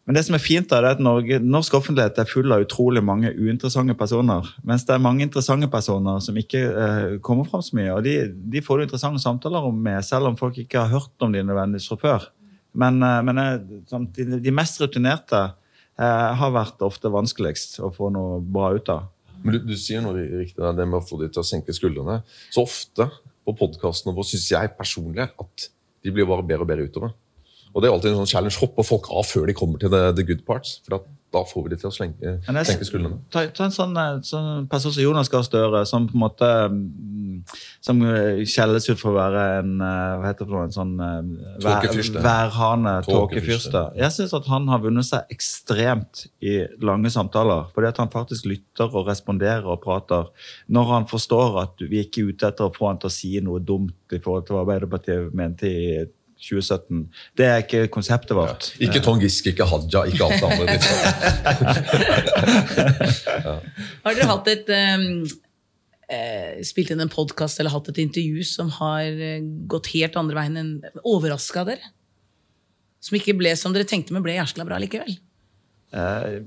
men 0.08 0.16
det 0.16 0.24
som 0.24 0.34
er 0.38 0.40
fint, 0.40 0.66
da, 0.70 0.80
det 0.80 0.88
er 0.88 0.96
at 0.96 1.04
Norge, 1.04 1.38
norsk 1.44 1.74
offentlighet 1.78 2.18
er 2.18 2.30
full 2.30 2.54
av 2.54 2.62
utrolig 2.64 3.02
mange 3.04 3.28
uinteressante 3.36 3.94
personer. 3.98 4.46
Mens 4.66 4.86
det 4.88 4.94
er 4.96 5.04
mange 5.04 5.20
interessante 5.26 5.68
personer 5.70 6.22
som 6.24 6.38
ikke 6.40 6.62
eh, 6.64 7.18
kommer 7.22 7.46
fram 7.46 7.62
så 7.62 7.76
mye. 7.76 7.92
Og 7.92 8.02
de, 8.06 8.14
de 8.50 8.62
får 8.64 8.80
du 8.80 8.86
interessante 8.88 9.22
samtaler 9.22 9.68
om 9.68 9.76
med, 9.84 10.00
selv 10.08 10.30
om 10.30 10.38
folk 10.40 10.56
ikke 10.58 10.80
har 10.80 10.94
hørt 10.96 11.22
om 11.22 11.34
de 11.36 11.44
nødvendigvis 11.44 11.90
fra 11.92 12.00
før. 12.02 12.28
Men, 12.78 13.00
eh, 13.02 13.20
men 13.26 13.42
eh, 13.42 13.54
de, 14.38 14.54
mest 14.54 14.80
rutinerte 14.82 15.40
eh, 15.98 16.28
har 16.40 16.54
vært 16.54 16.82
ofte 16.86 17.10
vanskeligst 17.12 17.80
å 17.82 17.92
få 17.94 18.12
noe 18.14 18.38
bra 18.42 18.72
ut 18.76 18.92
av. 18.94 19.08
Men 19.42 19.54
du, 19.54 19.62
du 19.70 19.74
sier 19.78 20.02
noe 20.02 20.18
riktig 20.18 20.58
det 20.58 20.86
med 20.86 21.00
å 21.00 21.04
få 21.04 21.20
de 21.20 21.30
til 21.30 21.42
å 21.42 21.46
senke 21.46 21.74
skuldrene. 21.74 22.20
Så 22.54 22.64
ofte 22.66 23.08
på 23.46 23.54
podkastene 23.58 24.14
våre 24.14 24.28
syns 24.28 24.50
jeg 24.50 24.74
personlig 24.78 25.28
at 25.28 25.68
de 26.04 26.14
blir 26.14 26.26
bare 26.28 26.46
bedre 26.46 26.66
og 26.66 26.70
bedre 26.70 26.88
utover. 26.88 27.14
Og 27.74 27.82
det 27.82 27.88
er 27.88 27.94
alltid 27.94 28.12
en 28.12 28.22
sånn 28.22 28.30
challenge. 28.30 28.58
Hopper 28.62 28.86
folk 28.86 29.10
av 29.12 29.26
før 29.28 29.46
de 29.48 29.54
kommer 29.56 29.80
til 29.80 29.92
the, 29.92 30.08
the 30.16 30.24
good 30.26 30.44
parts? 30.46 30.78
For 30.84 30.96
da, 30.96 31.17
da 31.32 31.42
får 31.44 31.64
vi 31.64 31.68
de 31.74 31.76
til 31.76 31.90
å 31.90 31.92
slenge, 31.92 32.14
jeg- 32.22 32.66
senke 32.66 32.86
skuldrene. 32.88 33.18
Ta, 33.30 33.46
ta 33.52 33.64
en 33.64 33.70
sånn, 33.74 33.96
eh, 34.00 34.20
sånn 34.24 34.68
person 34.70 34.92
som 34.92 35.02
Jonas 35.02 35.28
Gahr 35.28 35.42
Støre, 35.44 35.86
som 35.86 36.06
på 36.08 36.14
en 36.16 36.20
måte 36.22 36.48
mm, 36.72 37.42
som 37.84 38.00
eh, 38.02 38.40
skjelles 38.48 38.88
ut 38.88 38.98
for 38.98 39.12
å 39.12 39.18
være 39.18 39.42
en 39.60 39.74
eh, 39.80 40.16
hva 40.18 40.24
heter 40.30 40.46
det 40.48 40.54
noe, 40.54 40.64
en 40.64 40.72
sånn 40.72 40.94
vær- 41.60 41.84
værhane, 42.24 42.94
tåkefyrste. 43.04 43.82
Jeg 43.96 44.10
syns 44.16 44.32
at 44.34 44.46
han 44.46 44.66
har 44.68 44.78
vunnet 44.80 45.04
seg 45.04 45.28
ekstremt 45.30 46.26
i 46.42 46.66
lange 46.80 47.10
samtaler. 47.12 47.66
Fordi 47.74 47.88
at 47.88 47.96
han 47.98 48.08
faktisk 48.08 48.46
lytter 48.48 48.88
og 48.94 49.06
responderer 49.06 49.66
og 49.68 49.82
prater. 49.84 50.28
Når 50.70 50.84
han 50.94 51.06
forstår 51.06 51.60
at 51.62 51.76
vi 51.88 52.04
ikke 52.04 52.22
er 52.24 52.32
ute 52.32 52.48
etter 52.52 52.68
å 52.68 52.74
få 52.74 52.88
han 52.88 52.98
til 52.98 53.08
å 53.10 53.12
si 53.12 53.38
noe 53.44 53.60
dumt 53.60 53.94
i 54.12 54.18
forhold 54.18 54.46
til 54.48 54.56
hva 54.56 54.64
Arbeiderpartiet 54.64 55.34
mente 55.34 55.68
i 55.68 56.06
2017. 56.38 57.08
Det 57.38 57.46
er 57.46 57.56
ikke 57.64 57.88
konseptet 57.92 58.36
vårt. 58.38 58.62
Ikke 58.82 59.00
Trond 59.04 59.20
Giske, 59.22 59.48
ikke 59.52 59.66
Hadia, 59.68 60.00
ikke 60.06 60.24
alt 60.24 60.38
det 60.38 60.48
andre. 60.48 60.66
ja. 63.44 63.54
Har 64.04 64.12
dere 64.16 64.30
hatt 64.30 64.46
et 64.52 64.66
um, 64.70 65.26
eh, 66.14 66.50
Spilt 66.66 66.90
inn 66.94 67.04
en 67.04 67.12
podkast 67.12 67.56
eller 67.60 67.74
hatt 67.74 67.90
et 67.92 68.02
intervju 68.04 68.40
som 68.46 68.68
har 68.78 69.04
eh, 69.08 69.46
gått 69.70 69.86
helt 69.96 70.14
andre 70.20 70.36
veien 70.38 70.56
enn 70.62 70.72
Overraska 71.02 71.60
dere? 71.68 71.86
Som 73.02 73.12
ikke 73.18 73.38
ble 73.38 73.50
som 73.58 73.72
dere 73.74 73.88
tenkte, 73.88 74.12
men 74.14 74.24
ble 74.24 74.32
jæskla 74.38 74.64
bra 74.66 74.76
likevel? 74.82 75.12
Eh, 75.88 76.42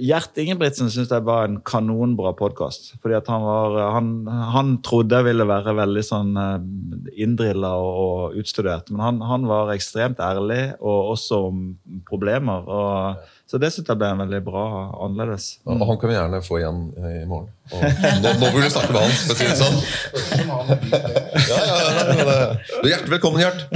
Gjert 0.00 0.38
Ingebrigtsen 0.40 0.88
syns 0.88 1.10
jeg 1.12 1.24
var 1.26 1.44
en 1.44 1.58
kanonbra 1.66 2.32
podkast. 2.38 2.94
Fordi 3.02 3.18
at 3.18 3.28
han, 3.28 3.44
var, 3.44 3.76
han, 3.96 4.12
han 4.54 4.76
trodde 4.86 5.20
jeg 5.20 5.28
ville 5.28 5.48
være 5.48 5.76
veldig 5.76 6.04
sånn 6.06 6.32
uh, 6.40 6.56
inndrilla 7.12 7.74
og 7.76 8.38
utstudert. 8.40 8.88
Men 8.92 9.04
han, 9.04 9.20
han 9.28 9.44
var 9.50 9.74
ekstremt 9.74 10.22
ærlig, 10.24 10.62
og 10.80 11.12
også 11.16 11.42
om 11.50 11.66
problemer. 12.08 12.64
Og, 12.64 13.28
så 13.50 13.58
det 13.58 13.72
syns 13.74 13.88
jeg 13.90 13.98
ble 13.98 14.06
en 14.12 14.20
veldig 14.22 14.38
bra 14.46 14.64
annerledes. 15.02 15.56
Og 15.66 15.80
han 15.88 15.96
kan 15.98 16.12
vi 16.12 16.14
gjerne 16.14 16.38
få 16.46 16.60
igjen 16.60 16.84
eh, 17.00 17.16
i 17.24 17.26
morgen. 17.26 17.48
Og 17.74 17.80
nå, 18.22 18.30
nå 18.38 18.50
vil 18.54 18.62
du 18.62 18.70
snakke 18.70 18.94
med 18.94 19.00
han, 19.02 19.16
for 19.24 19.34
å 19.34 19.38
si 19.40 19.48
det 19.48 19.56
sånn. 19.58 19.78
Ja, 21.50 21.58
ja, 21.58 21.80
ja, 21.80 21.88
ja, 21.90 22.36
Du 22.70 22.84
er 22.84 22.92
hjertelig 22.92 23.14
velkommen, 23.16 23.42
Gjert. 23.42 23.66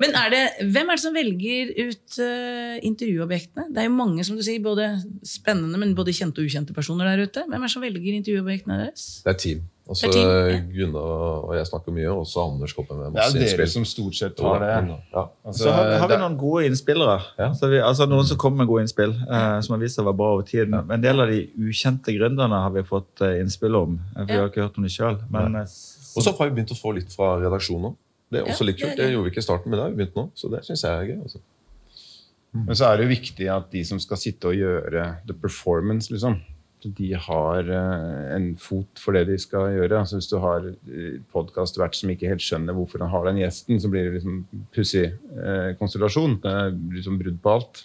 Men 0.00 0.16
er 0.16 0.32
det, 0.32 0.42
hvem 0.64 0.88
er 0.88 0.96
det 0.96 1.04
som 1.04 1.16
velger 1.16 1.74
ut 1.76 2.18
uh, 2.24 2.76
intervjuobjektene? 2.88 3.68
Det 3.68 3.84
er 3.84 3.90
jo 3.90 3.96
mange 3.98 4.24
som 4.24 4.40
du 4.40 4.44
sier, 4.46 4.64
både 4.64 4.94
spennende, 5.28 5.80
men 5.80 5.92
både 5.98 6.16
kjente 6.16 6.40
og 6.40 6.48
ukjente 6.48 6.76
personer 6.76 7.12
der 7.12 7.28
ute. 7.28 7.44
Hvem 7.44 7.60
er 7.60 7.68
det 7.68 7.74
som 7.74 7.84
velger 7.84 8.16
intervjuobjektene 8.16 8.80
deres? 8.86 9.10
Det 9.26 9.34
er 9.34 9.42
team. 9.44 9.66
Også 9.88 10.08
er 10.12 10.58
Gunnar 10.68 11.44
og 11.48 11.52
jeg 11.56 11.64
snakker 11.70 11.94
mye, 11.96 12.08
og 12.12 12.18
også 12.26 12.42
Anders 12.44 12.74
kommer 12.76 12.98
med 13.06 13.14
masse 13.14 13.30
innspill. 13.32 13.40
Det 13.46 13.52
er 13.54 13.60
dere 13.62 13.72
som 13.72 13.84
stort 13.88 14.14
sett 14.18 14.34
tar 14.36 14.58
det. 14.60 14.96
Ja. 15.14 15.22
Altså, 15.48 15.62
Så 15.64 15.72
har, 15.72 15.92
har 16.02 16.08
vi 16.12 16.18
noen 16.20 16.36
gode 16.36 16.66
innspillere. 16.68 17.14
Ja. 17.38 17.46
Så 17.56 17.70
vi, 17.72 17.78
altså 17.80 18.04
Noen 18.10 18.26
som 18.28 18.36
kommer 18.42 18.58
med 18.64 18.68
gode 18.68 18.82
innspill, 18.84 19.14
eh, 19.16 19.60
som 19.64 19.72
har 19.76 19.80
vist 19.80 19.96
seg 19.96 20.04
å 20.04 20.10
være 20.10 20.18
bra 20.20 20.28
over 20.34 20.44
tid. 20.50 20.74
En 20.76 21.00
del 21.00 21.20
av 21.24 21.32
de 21.32 21.38
ukjente 21.70 22.12
gründerne 22.18 22.60
har 22.66 22.70
vi 22.76 22.82
fått 22.84 23.22
eh, 23.24 23.38
innspill 23.40 23.74
om. 23.80 23.96
eh, 24.16 24.24
Vi 24.28 24.34
Ja. 24.34 24.40
har 24.42 24.50
ikke 24.52 24.66
hørt 24.66 24.76
om 24.76 24.84
dem 24.84 24.92
sjøl. 24.92 25.16
Men 25.30 25.56
eh, 25.56 25.64
Og 26.16 26.22
så 26.22 26.36
har 26.36 26.50
vi 26.50 26.56
begynt 26.60 26.74
å 26.76 26.80
få 26.82 26.92
litt 26.94 27.08
fra 27.16 27.38
redaksjonen. 27.40 27.96
Det 28.30 28.40
er 28.42 28.44
også 28.52 28.60
Ja, 28.60 28.66
litt 28.66 28.76
kult. 28.82 28.90
ja, 28.92 28.96
Det 29.06 29.12
gjorde 29.14 29.24
vi 29.24 29.30
ikke 29.32 29.40
i 29.40 29.48
starten, 29.48 29.70
men 29.70 29.78
det 29.78 29.84
har 29.86 29.90
vi 29.96 30.04
begynt 30.04 30.16
nå. 30.20 30.30
Så 30.36 30.50
det 30.52 30.60
syns 30.68 30.82
jeg 30.84 30.92
er 30.92 31.06
gøy. 31.14 31.22
Altså. 31.22 31.40
Men 32.52 32.74
så 32.76 32.84
er 32.92 32.96
det 32.98 33.04
jo 33.08 33.14
viktig 33.16 33.48
at 33.56 33.70
de 33.70 33.84
som 33.84 33.98
skal 34.00 34.16
sitte 34.20 34.44
og 34.48 34.54
gjøre 34.54 35.18
the 35.26 35.32
performance, 35.32 36.10
liksom, 36.12 36.40
de 36.84 37.10
har 37.18 37.70
eh, 37.74 38.24
en 38.36 38.48
fot 38.60 39.00
for 39.00 39.16
det 39.16 39.24
de 39.30 39.38
skal 39.40 39.72
gjøre. 39.74 40.00
Altså 40.00 40.18
Hvis 40.18 40.30
du 40.30 40.38
har 40.42 40.66
podkastvert 41.32 41.98
som 41.98 42.12
ikke 42.12 42.30
helt 42.30 42.44
skjønner 42.44 42.76
hvorfor 42.76 43.02
han 43.04 43.12
har 43.12 43.28
den 43.28 43.40
gjesten, 43.42 43.80
så 43.80 43.90
blir 43.92 44.08
det 44.08 44.18
liksom 44.18 44.42
pussig 44.74 45.06
eh, 45.08 45.70
konstellasjon. 45.80 46.38
Det 46.44 46.54
er 46.62 46.74
liksom 46.96 47.18
brudd 47.20 47.40
på 47.42 47.56
alt. 47.58 47.84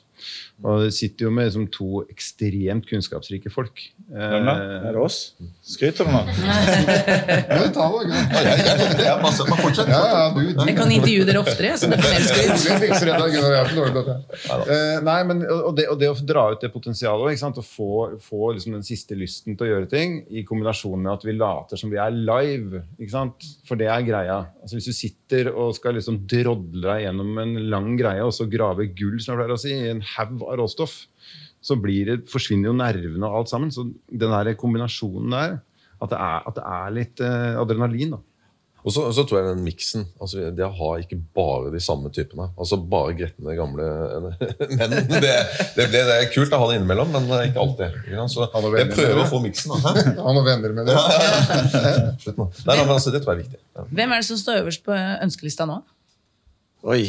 Og 0.63 0.85
det 0.85 0.93
sitter 0.95 1.27
jo 1.27 1.31
med 1.35 1.49
liksom 1.49 1.65
to 1.73 2.03
ekstremt 2.11 2.87
kunnskapsrike 2.89 3.51
folk. 3.51 3.81
hvem 4.07 4.45
da? 4.47 4.53
Eh, 4.55 4.87
Er 4.89 4.95
det 4.95 5.01
oss? 5.01 5.17
Skryter 5.65 6.07
du 6.07 6.11
nå? 6.13 6.21
Ja, 7.53 7.57
ta 7.73 7.87
det, 7.91 8.15
Ja. 9.03 9.15
Ja, 9.89 10.01
ja, 10.07 10.23
du, 10.35 10.39
du. 10.53 10.63
Jeg 10.67 10.75
kan 10.77 10.91
intervjue 10.91 11.25
dere 11.27 11.41
oftere. 11.43 11.73
Så 11.79 11.89
det 11.91 11.99
får 12.01 12.13
mer 12.13 12.25
skryt. 12.27 12.63
Er. 14.53 14.63
Eh, 14.73 15.01
nei, 15.05 15.17
men, 15.27 15.43
og, 15.49 15.73
det, 15.77 15.87
og 15.91 15.99
det 16.01 16.09
å 16.11 16.15
dra 16.27 16.45
ut 16.53 16.63
det 16.63 16.71
potensialet 16.73 17.39
sant? 17.41 17.59
og 17.59 17.67
få, 17.67 17.89
få 18.23 18.53
liksom 18.55 18.77
den 18.77 18.85
siste 18.85 19.17
lysten 19.17 19.57
til 19.57 19.67
å 19.67 19.71
gjøre 19.73 19.89
ting, 19.91 20.19
i 20.31 20.45
kombinasjon 20.47 21.01
med 21.03 21.13
at 21.15 21.25
vi 21.27 21.35
later 21.37 21.79
som 21.79 21.91
vi 21.93 21.99
er 22.01 22.13
live. 22.15 22.83
Ikke 22.99 23.15
sant? 23.15 23.49
For 23.67 23.79
det 23.79 23.89
er 23.91 24.05
greia. 24.07 24.39
Altså, 24.63 24.77
hvis 24.79 24.89
du 24.89 24.95
sitter 24.95 25.51
og 25.53 25.73
skal 25.77 25.97
liksom 25.97 26.21
drodle 26.29 26.83
deg 26.87 27.07
gjennom 27.07 27.37
en 27.43 27.55
lang 27.73 27.93
greie, 27.99 28.23
og 28.25 28.33
så 28.35 28.47
grave 28.49 28.89
gull, 28.95 29.19
som 29.21 29.33
jeg 29.33 29.41
pleier 29.41 29.55
å 29.55 29.61
si, 29.61 29.73
i 29.73 29.91
en 29.93 30.03
haug 30.17 30.43
av 30.47 30.57
råstoff, 30.61 30.97
så 31.63 31.77
blir 31.79 32.09
det, 32.09 32.17
forsvinner 32.31 32.71
jo 32.71 32.75
nervene 32.77 33.29
og 33.29 33.41
alt 33.41 33.53
sammen. 33.53 33.71
Så 33.71 33.87
den 33.87 34.35
der 34.35 34.53
kombinasjonen 34.59 35.33
der, 35.33 35.57
at 36.03 36.11
det 36.11 36.19
er, 36.19 36.45
at 36.49 36.59
det 36.59 36.67
er 36.75 36.95
litt 36.97 37.23
eh, 37.23 37.59
adrenalin, 37.61 38.17
da. 38.17 38.23
Og 38.83 38.91
så, 38.91 39.05
så 39.15 39.23
tror 39.23 39.39
jeg 39.39 39.47
den 39.47 39.61
miksen 39.63 40.01
altså 40.19 40.49
Det 40.51 40.65
å 40.65 40.71
ha 40.75 40.89
ikke 40.99 41.15
bare 41.35 41.71
de 41.71 41.79
samme 41.83 42.11
typene. 42.11 42.49
Altså 42.59 42.75
bare 42.77 43.15
gretne 43.15 43.55
gamle 43.55 43.85
menn. 44.79 44.97
Det, 45.07 45.31
det, 45.77 45.87
det 45.93 46.03
er 46.03 46.27
kult 46.33 46.51
å 46.51 46.59
ha 46.59 46.69
det 46.71 46.81
innimellom, 46.81 47.15
men 47.15 47.31
ikke 47.47 47.63
alltid. 47.63 47.97
Ikke? 48.03 48.27
Så 48.33 48.43
jeg 48.43 48.91
prøver 48.91 49.23
å 49.23 49.29
få 49.31 49.39
miksen. 49.45 49.71
Da. 49.71 49.95
Han 50.27 50.43
og 50.43 50.47
venner 50.49 50.75
med 50.75 50.91
det. 50.91 50.99
Slutt 52.25 52.43
nå. 52.43 52.51
Nei, 52.51 52.75
nei, 52.75 52.83
men 52.83 52.95
altså, 52.99 53.15
det 53.15 53.23
tror 53.23 53.37
jeg 53.37 53.39
er 53.39 53.43
viktig. 53.45 53.63
Ja. 53.71 53.87
Hvem 53.87 54.15
er 54.17 54.23
det 54.23 54.29
som 54.33 54.43
står 54.43 54.63
øverst 54.65 54.83
på 54.85 54.99
ønskelista 54.99 55.69
nå? 55.69 55.79
Oi. 56.83 57.05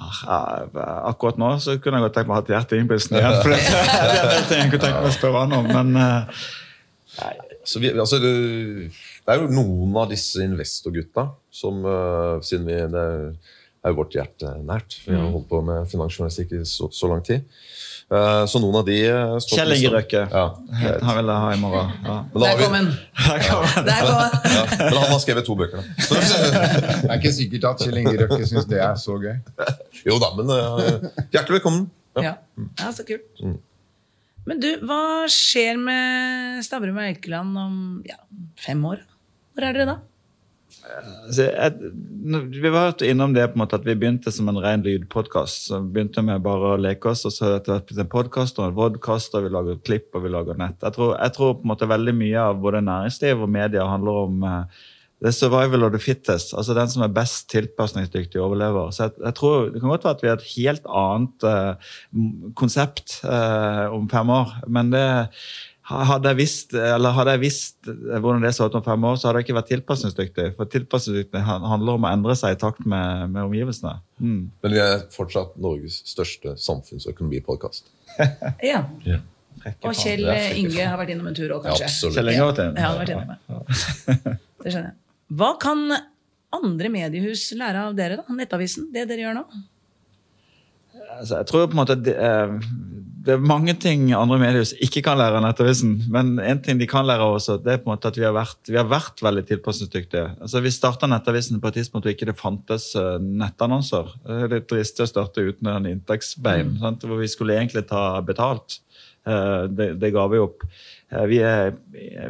Akkurat 0.00 1.38
nå 1.40 1.52
så 1.60 1.76
kunne 1.82 2.00
jeg 2.00 2.06
godt 2.08 2.18
tenkt 2.18 2.30
meg 2.30 2.36
å 2.36 2.40
ha 2.40 2.46
et 2.46 2.52
hjerte 2.54 2.76
i 2.76 2.82
innbyrdelsen 2.82 3.20
igjen. 3.20 3.38
For 3.42 3.52
det, 3.52 3.60
det 3.68 4.00
er 4.00 4.48
det 4.48 4.58
jeg 4.62 4.72
kunne 4.72 4.84
tenkt 4.86 4.98
meg 4.98 5.08
å 5.10 5.14
spørre 5.18 5.44
han 5.44 5.56
om, 5.60 5.70
men 5.70 5.94
nei. 6.00 7.36
Så 7.70 7.80
vi, 7.82 7.90
altså, 7.92 8.16
det, 8.22 8.32
det 9.26 9.34
er 9.34 9.42
jo 9.42 9.50
noen 9.52 9.96
av 10.00 10.08
disse 10.10 10.40
investorgutta 10.42 11.26
som 11.52 11.82
øh, 11.84 12.38
Siden 12.46 12.64
vi, 12.68 12.78
det 12.94 13.06
er 13.84 13.92
jo 13.94 13.96
vårt 13.96 14.12
hjerte 14.16 14.50
nært. 14.66 14.98
Vi 15.06 15.14
har 15.14 15.22
Mm. 15.24 15.32
holdt 15.32 15.48
på 15.48 15.60
med 15.64 15.86
finansjournalistikk 15.88 16.52
i 16.52 16.64
så, 16.68 16.88
så 16.92 17.08
lang 17.08 17.22
tid. 17.24 17.46
Uh, 18.10 18.42
så 18.50 18.58
noen 18.58 18.74
av 18.80 18.84
de 18.88 18.96
øh, 19.06 19.36
Kjell 19.46 19.70
Inge. 19.76 19.90
Røkke. 19.94 20.22
Ja. 20.32 20.44
Han 21.06 21.16
vil 21.20 21.28
jeg 21.30 21.42
ha 21.44 21.50
i 21.54 21.60
morgen. 21.62 21.92
Ja. 22.04 22.16
Der 22.42 22.58
kom 22.58 22.74
han. 22.74 22.88
Ja, 23.14 23.58
men 24.80 24.98
han 24.98 25.12
har 25.12 25.20
skrevet 25.22 25.46
to 25.46 25.54
bøker. 25.54 25.78
Da. 25.78 26.02
Så, 26.08 26.18
Det 26.18 27.06
er 27.06 27.14
ikke 27.20 27.32
sikkert 27.36 27.68
at 27.70 27.84
Kjell 27.86 28.00
Inge 28.02 28.16
Røkke 28.24 28.48
syns 28.50 28.66
det 28.66 28.80
er 28.82 28.98
så 28.98 29.14
gøy. 29.22 29.36
jo 30.10 30.18
da, 30.18 30.32
men 30.40 30.50
uh, 30.50 31.08
hjertelig 31.30 31.60
velkommen. 31.60 31.86
Ja. 32.18 32.34
ja, 32.82 32.90
så 32.92 33.06
kult. 33.06 33.44
Men 34.48 34.58
du, 34.58 34.68
hva 34.88 35.00
skjer 35.30 35.78
med 35.78 36.64
Stavrum 36.66 36.98
og 36.98 37.06
Eikeland 37.06 37.58
om 37.62 37.74
ja, 38.08 38.18
fem 38.58 38.82
år? 38.90 39.04
Hvor 39.54 39.66
er 39.68 39.76
dere 39.76 39.86
da? 39.86 39.96
Jeg, 41.34 41.90
vi 42.62 42.70
var 42.72 42.94
innom 43.04 43.32
det 43.34 43.46
på 43.50 43.58
en 43.58 43.62
måte 43.64 43.78
at 43.80 43.86
vi 43.86 43.96
begynte 43.98 44.32
som 44.34 44.50
en 44.50 44.60
ren 44.62 44.84
lydpodkast. 44.86 45.72
Begynte 45.94 46.24
med 46.26 46.44
bare 46.44 46.74
å 46.74 46.80
leke 46.80 47.12
oss, 47.12 47.24
og 47.28 47.34
så 47.34 47.54
etter 47.56 47.74
hvert 47.74 47.88
blitt 47.88 48.04
en 48.04 48.12
podkast 48.12 48.60
og 48.60 48.68
en 48.68 48.78
vodkast, 48.78 49.34
og 49.34 49.46
vi 49.46 49.52
lager 49.56 49.82
klipp 49.86 50.14
og 50.14 50.24
vi 50.26 50.32
lager 50.32 50.58
nett. 50.60 50.78
Jeg 50.82 50.96
tror, 50.96 51.16
jeg 51.16 51.36
tror 51.36 51.58
på 51.58 51.66
en 51.66 51.74
måte 51.74 51.90
veldig 51.90 52.16
mye 52.22 52.46
av 52.46 52.62
både 52.62 52.84
næringsliv 52.86 53.44
og 53.44 53.52
media 53.58 53.88
handler 53.90 54.24
om 54.24 54.48
det 55.20 55.28
er 55.28 55.36
survival 55.36 55.84
of 55.84 55.92
the 55.92 56.00
fittest. 56.00 56.54
altså 56.56 56.74
Den 56.74 56.88
som 56.88 57.02
er 57.04 57.12
best 57.12 57.50
tilpasningsdyktig, 57.52 58.40
overlever. 58.40 58.90
Så 58.90 59.02
jeg, 59.02 59.12
jeg 59.24 59.34
tror 59.36 59.68
Det 59.68 59.80
kan 59.80 59.90
godt 59.90 60.04
være 60.04 60.14
at 60.16 60.22
vi 60.22 60.28
har 60.28 60.38
et 60.38 60.52
helt 60.56 60.86
annet 60.88 61.44
uh, 61.44 62.52
konsept 62.56 63.20
uh, 63.24 63.92
om 63.92 64.08
fem 64.08 64.30
år, 64.30 64.54
men 64.66 64.92
det 64.92 65.04
hadde 65.90 66.30
jeg 66.30 66.38
visst, 66.38 66.74
eller 66.76 67.14
hadde 67.16 67.32
jeg 67.34 67.40
visst 67.42 67.88
hvordan 67.90 68.44
det 68.44 68.52
så 68.56 68.68
ut 68.70 68.76
om 68.78 68.84
fem 68.86 69.04
år, 69.08 69.16
så 69.18 69.28
hadde 69.28 69.40
jeg 69.42 69.48
ikke 69.48 69.56
vært 69.58 69.70
tilpasningsdyktig. 69.72 70.46
For 70.58 70.70
tilpasningsdyktig 70.70 71.42
handler 71.46 71.98
om 71.98 72.06
å 72.06 72.12
endre 72.12 72.36
seg 72.38 72.54
i 72.54 72.60
takt 72.60 72.84
med, 72.88 73.30
med 73.34 73.42
omgivelsene. 73.48 73.96
Mm. 74.22 74.40
Men 74.62 74.76
vi 74.76 74.80
er 74.84 75.02
fortsatt 75.14 75.56
Norges 75.60 76.00
største 76.08 76.54
samfunnsøkonomipodkast. 76.62 77.90
ja. 78.72 78.84
Ja. 79.08 79.18
Og. 79.82 79.90
Kjell. 79.98 80.24
Inge 80.56 80.86
har 80.86 80.96
vært 81.00 81.10
innom 81.16 81.26
en 81.28 81.36
tur 81.36 81.50
òg, 81.56 81.66
kanskje? 81.66 81.88
Absolutt. 81.90 82.16
Kjell 82.16 82.32
Inge 82.32 82.44
har 82.46 82.52
vært 82.52 82.62
Ja, 82.62 82.70
inne. 82.70 82.80
han 82.80 82.94
har 82.94 83.02
vært 83.02 83.12
innom, 83.16 83.34
ja. 83.50 84.38
Det 84.64 84.72
skjønner 84.72 84.88
jeg. 84.92 84.96
Hva 85.40 85.50
kan 85.62 85.82
andre 86.60 86.88
mediehus 86.90 87.44
lære 87.58 87.84
av 87.90 87.98
dere, 87.98 88.16
da? 88.22 88.34
Nettavisen? 88.38 88.88
Det 88.94 89.04
dere 89.10 89.26
gjør 89.26 89.36
nå? 89.42 89.44
Altså, 91.18 91.40
jeg 91.40 91.46
tror 91.50 91.66
på 91.68 91.76
en 91.76 91.82
måte 91.82 91.96
det, 92.00 92.14
eh, 92.16 92.54
det 93.20 93.34
er 93.34 93.42
mange 93.44 93.74
ting 93.76 94.06
andre 94.16 94.38
mediehus 94.40 94.72
ikke 94.80 95.02
kan 95.04 95.18
lære 95.20 95.36
av 95.36 95.44
Nettavisen. 95.44 95.98
Men 96.12 96.38
en 96.40 96.60
ting 96.64 96.78
de 96.80 96.88
kan 96.88 97.04
lære 97.06 97.26
av 97.26 97.36
oss, 97.36 97.50
det 97.50 97.68
er 97.74 97.82
på 97.82 97.90
en 97.90 97.92
måte 97.92 98.08
at 98.08 98.16
vi 98.16 98.24
har 98.24 98.32
vært, 98.32 98.60
vi 98.70 98.78
har 98.78 98.88
vært 98.88 99.20
veldig 99.20 99.44
tilpasningsdyktige. 99.50 100.36
Altså, 100.40 100.62
vi 100.64 100.72
starta 100.72 101.08
Nettavisen 101.10 101.60
på 101.60 101.68
et 101.68 101.80
tidspunkt 101.80 102.08
hvor 102.08 102.14
ikke 102.14 102.30
det 102.30 102.38
fantes 102.40 102.94
eh, 102.96 103.18
nettannonser. 103.20 104.08
Det 104.24 104.38
er 104.46 104.54
litt 104.54 104.70
dristig 104.72 105.04
å 105.04 105.10
starte 105.10 105.44
uten 105.44 105.68
en 105.68 105.90
inntektsbein, 105.92 106.78
sant? 106.80 107.04
hvor 107.04 107.20
vi 107.20 107.28
skulle 107.28 107.58
egentlig 107.58 107.84
ta 107.90 108.04
betalt. 108.24 108.80
Eh, 109.28 109.68
Det, 109.68 109.92
det 110.00 110.14
ga 110.16 110.26
vi 110.32 110.40
opp. 110.40 110.64
Vi, 111.28 111.42
er, 111.42 111.74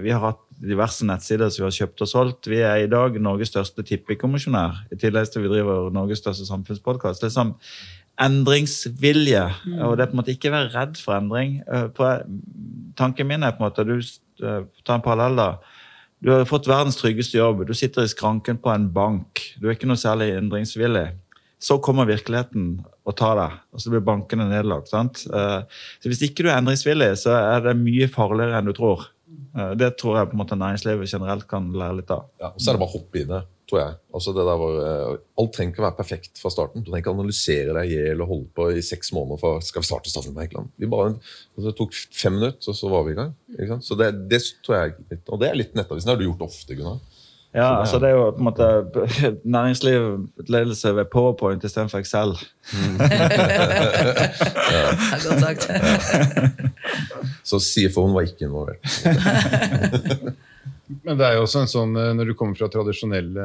vi 0.01 0.11
har 0.11 0.23
hatt 0.25 0.40
diverse 0.61 1.07
nettsider 1.09 1.49
som 1.49 1.62
vi 1.62 1.68
har 1.68 1.77
kjøpt 1.77 2.03
og 2.05 2.09
solgt. 2.09 2.49
Vi 2.51 2.61
er 2.64 2.83
i 2.83 2.90
dag 2.90 3.16
Norges 3.23 3.53
største 3.53 3.85
tippekommisjonær, 3.87 4.85
i 4.92 4.99
tillegg 5.01 5.31
til 5.33 5.44
vi 5.46 5.53
driver 5.53 5.88
Norges 5.94 6.20
største 6.20 6.49
samfunnspodkast. 6.49 7.25
Liksom, 7.25 7.55
endringsvilje, 8.21 9.43
og 9.85 9.97
det 9.97 10.05
er 10.05 10.11
på 10.11 10.17
en 10.17 10.21
måte 10.21 10.35
ikke 10.35 10.53
være 10.53 10.71
redd 10.75 10.99
for 11.01 11.17
endring. 11.17 11.61
Eh, 11.67 11.87
På, 11.97 12.09
tanken 12.99 13.29
min 13.31 13.43
er 13.47 13.55
på 13.57 13.63
en 13.65 13.69
måte, 13.71 13.85
du 13.87 13.97
eh, 13.99 14.65
tar 14.85 14.99
en 14.99 15.05
parallell 15.05 15.39
da, 15.39 15.49
du 16.21 16.33
har 16.35 16.45
fått 16.49 16.69
verdens 16.69 16.99
tryggeste 17.01 17.39
jobb, 17.39 17.65
du 17.67 17.73
sitter 17.77 18.05
i 18.05 18.13
skranken 18.13 18.59
på 18.61 18.73
en 18.75 18.91
bank, 18.93 19.41
du 19.61 19.69
er 19.69 19.77
ikke 19.77 19.89
noe 19.89 20.01
særlig 20.01 20.35
endringsvillig. 20.37 21.07
Så 21.61 21.77
kommer 21.85 22.09
virkeligheten 22.09 22.79
og 23.05 23.17
tar 23.21 23.37
deg, 23.37 23.57
og 23.73 23.81
så 23.83 23.91
blir 23.93 24.05
bankene 24.05 24.47
nedlagt. 24.49 24.89
sant? 24.89 25.27
Eh, 25.29 25.63
Så 26.01 26.09
Hvis 26.09 26.23
ikke 26.29 26.45
du 26.45 26.49
er 26.51 26.59
endringsvillig, 26.59 27.17
så 27.21 27.37
er 27.57 27.61
det 27.65 27.77
mye 27.77 28.09
farligere 28.09 28.59
enn 28.59 28.69
du 28.69 28.73
tror. 28.77 29.09
Det 29.77 29.97
tror 29.99 30.17
jeg 30.17 30.29
på 30.31 30.35
en 30.37 30.41
måte 30.41 30.57
næringslivet 30.59 31.11
generelt 31.11 31.47
kan 31.49 31.73
lære 31.73 31.97
litt 32.01 32.11
av. 32.11 32.25
Ja, 32.41 32.49
og 32.53 32.61
så 32.61 32.71
er 32.71 32.77
det 32.77 32.81
bare 32.83 32.91
å 32.91 32.97
hoppe 32.99 33.19
i 33.21 33.25
det, 33.27 33.41
tror 33.71 33.81
jeg. 33.81 33.99
Altså 34.15 34.35
det 34.35 34.45
der 34.49 34.59
var, 34.61 34.79
eh, 34.85 35.21
alt 35.41 35.53
trenger 35.55 35.73
ikke 35.73 35.83
å 35.83 35.87
være 35.87 35.99
perfekt 36.01 36.41
fra 36.43 36.51
starten. 36.53 36.83
Du 36.83 36.91
trenger 36.91 37.05
ikke 37.05 37.15
analysere 37.15 37.77
deg 37.77 37.93
i 37.93 38.01
hjel 38.01 38.25
og 38.25 38.33
holde 38.33 38.49
på 38.59 38.67
i 38.75 38.83
seks 38.85 39.13
måneder 39.17 39.41
for 39.41 39.63
skal 39.65 39.85
vi 39.85 39.91
starte 39.91 40.35
Eikeland. 40.43 40.73
Vi 40.81 40.91
bare, 40.91 41.15
altså 41.55 41.69
det 41.69 41.77
tok 41.79 41.95
fem 41.95 42.37
minutter, 42.39 42.59
og 42.73 42.77
så 42.77 42.91
var 42.91 43.07
vi 43.07 43.15
i 43.15 43.21
gang. 43.21 43.33
Ikke 43.55 43.71
sant? 43.75 43.87
Så 43.87 43.99
det, 44.01 44.11
det 44.31 44.43
tror 44.67 44.77
jeg 44.77 44.91
er 44.91 45.15
litt, 45.15 45.25
Og 45.29 45.41
det 45.41 45.49
er 45.49 45.59
litt 45.59 45.79
Nettavisen. 45.79 46.09
Det 46.09 46.17
har 46.17 46.21
du 46.21 46.27
gjort 46.27 46.47
ofte, 46.51 46.75
Gunnar. 46.75 47.01
Ja, 47.51 47.81
altså 47.81 47.99
det 47.99 48.13
er 48.13 48.15
jo 48.15 48.27
på 48.31 48.39
en 48.39 48.47
måte 48.47 48.67
næringslivsledelse 49.57 50.93
ved 50.97 51.09
PowerPoint 51.11 51.65
istedenfor 51.67 51.99
Excel. 51.99 52.37
Mm. 52.75 53.01
ja. 54.75 54.85
godt 55.25 55.41
sagt. 55.43 55.67
Så 57.43 57.59
CFO-en 57.59 58.15
var 58.15 58.29
ikke 58.29 58.47
involvert. 58.47 58.79
Men 61.05 61.18
det 61.18 61.26
er 61.26 61.37
jo 61.37 61.44
også 61.44 61.62
en 61.62 61.70
sånn, 61.70 61.92
eh, 61.98 62.12
når 62.18 62.31
du 62.31 62.35
kommer 62.38 62.59
fra 62.59 62.66
tradisjonelle 62.72 63.44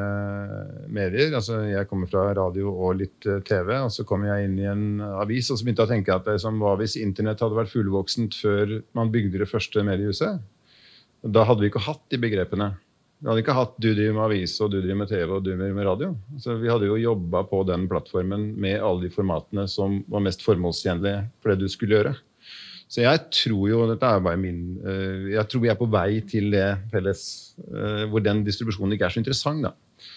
medier 0.92 1.34
altså 1.38 1.60
Jeg 1.68 1.86
kommer 1.90 2.10
fra 2.10 2.24
radio 2.34 2.72
og 2.72 2.98
litt 3.02 3.28
eh, 3.28 3.42
TV, 3.46 3.70
og 3.84 3.92
så 3.94 4.06
kommer 4.08 4.32
jeg 4.32 4.48
inn 4.48 4.56
i 4.58 4.66
en 4.70 4.86
avis 5.22 5.52
og 5.52 5.60
så 5.60 5.66
begynte 5.66 5.84
jeg 5.84 5.90
å 5.90 5.94
tenke 5.94 6.16
at 6.16 6.26
det 6.26 6.56
hva 6.58 6.74
hvis 6.80 6.98
internett 6.98 7.44
hadde 7.44 7.58
vært 7.58 7.72
fullvoksent 7.74 8.38
før 8.40 8.80
man 8.98 9.12
bygde 9.14 9.44
det 9.44 9.50
første 9.50 9.84
mediehuset. 9.86 10.42
Da 11.26 11.46
hadde 11.46 11.62
vi 11.62 11.70
ikke 11.70 11.86
hatt 11.86 12.04
de 12.12 12.20
begrepene. 12.22 12.72
Vi 13.16 13.30
hadde 13.30 13.40
ikke 13.40 13.56
hatt 13.56 13.76
du 13.80 13.88
driver 13.88 14.16
med 14.18 14.24
avis, 14.26 14.54
og 14.60 14.72
du 14.72 14.80
driver 14.80 14.98
med 15.00 15.08
TV 15.10 15.30
og 15.30 15.44
du 15.44 15.50
driver 15.50 15.76
med 15.78 15.88
radio. 15.88 16.10
Så 16.42 16.58
Vi 16.60 16.68
hadde 16.68 16.90
jo 16.90 16.98
jobba 17.00 17.46
på 17.48 17.62
den 17.68 17.86
plattformen 17.88 18.50
med 18.60 18.82
alle 18.82 19.06
de 19.06 19.12
formatene 19.14 19.64
som 19.70 20.02
var 20.12 20.24
mest 20.26 20.44
formålstjenlige 20.44 21.22
for 21.40 21.52
det 21.52 21.62
du 21.62 21.72
skulle 21.72 21.96
gjøre. 21.96 22.16
Så 22.86 23.02
jeg 23.02 23.22
tror 23.34 23.64
jo 23.68 23.80
dette 23.90 24.06
er 24.06 24.22
bare 24.22 24.38
min, 24.38 24.60
eh, 24.86 25.32
jeg 25.34 25.50
tror 25.50 25.64
vi 25.64 25.70
er 25.72 25.78
på 25.78 25.88
vei 25.90 26.20
til 26.28 26.52
det 26.54 26.68
felles 26.92 27.24
eh, 27.66 28.04
hvor 28.10 28.22
den 28.22 28.44
distribusjonen 28.46 28.94
ikke 28.94 29.08
er 29.08 29.16
så 29.16 29.22
interessant. 29.22 29.66
da. 29.66 29.74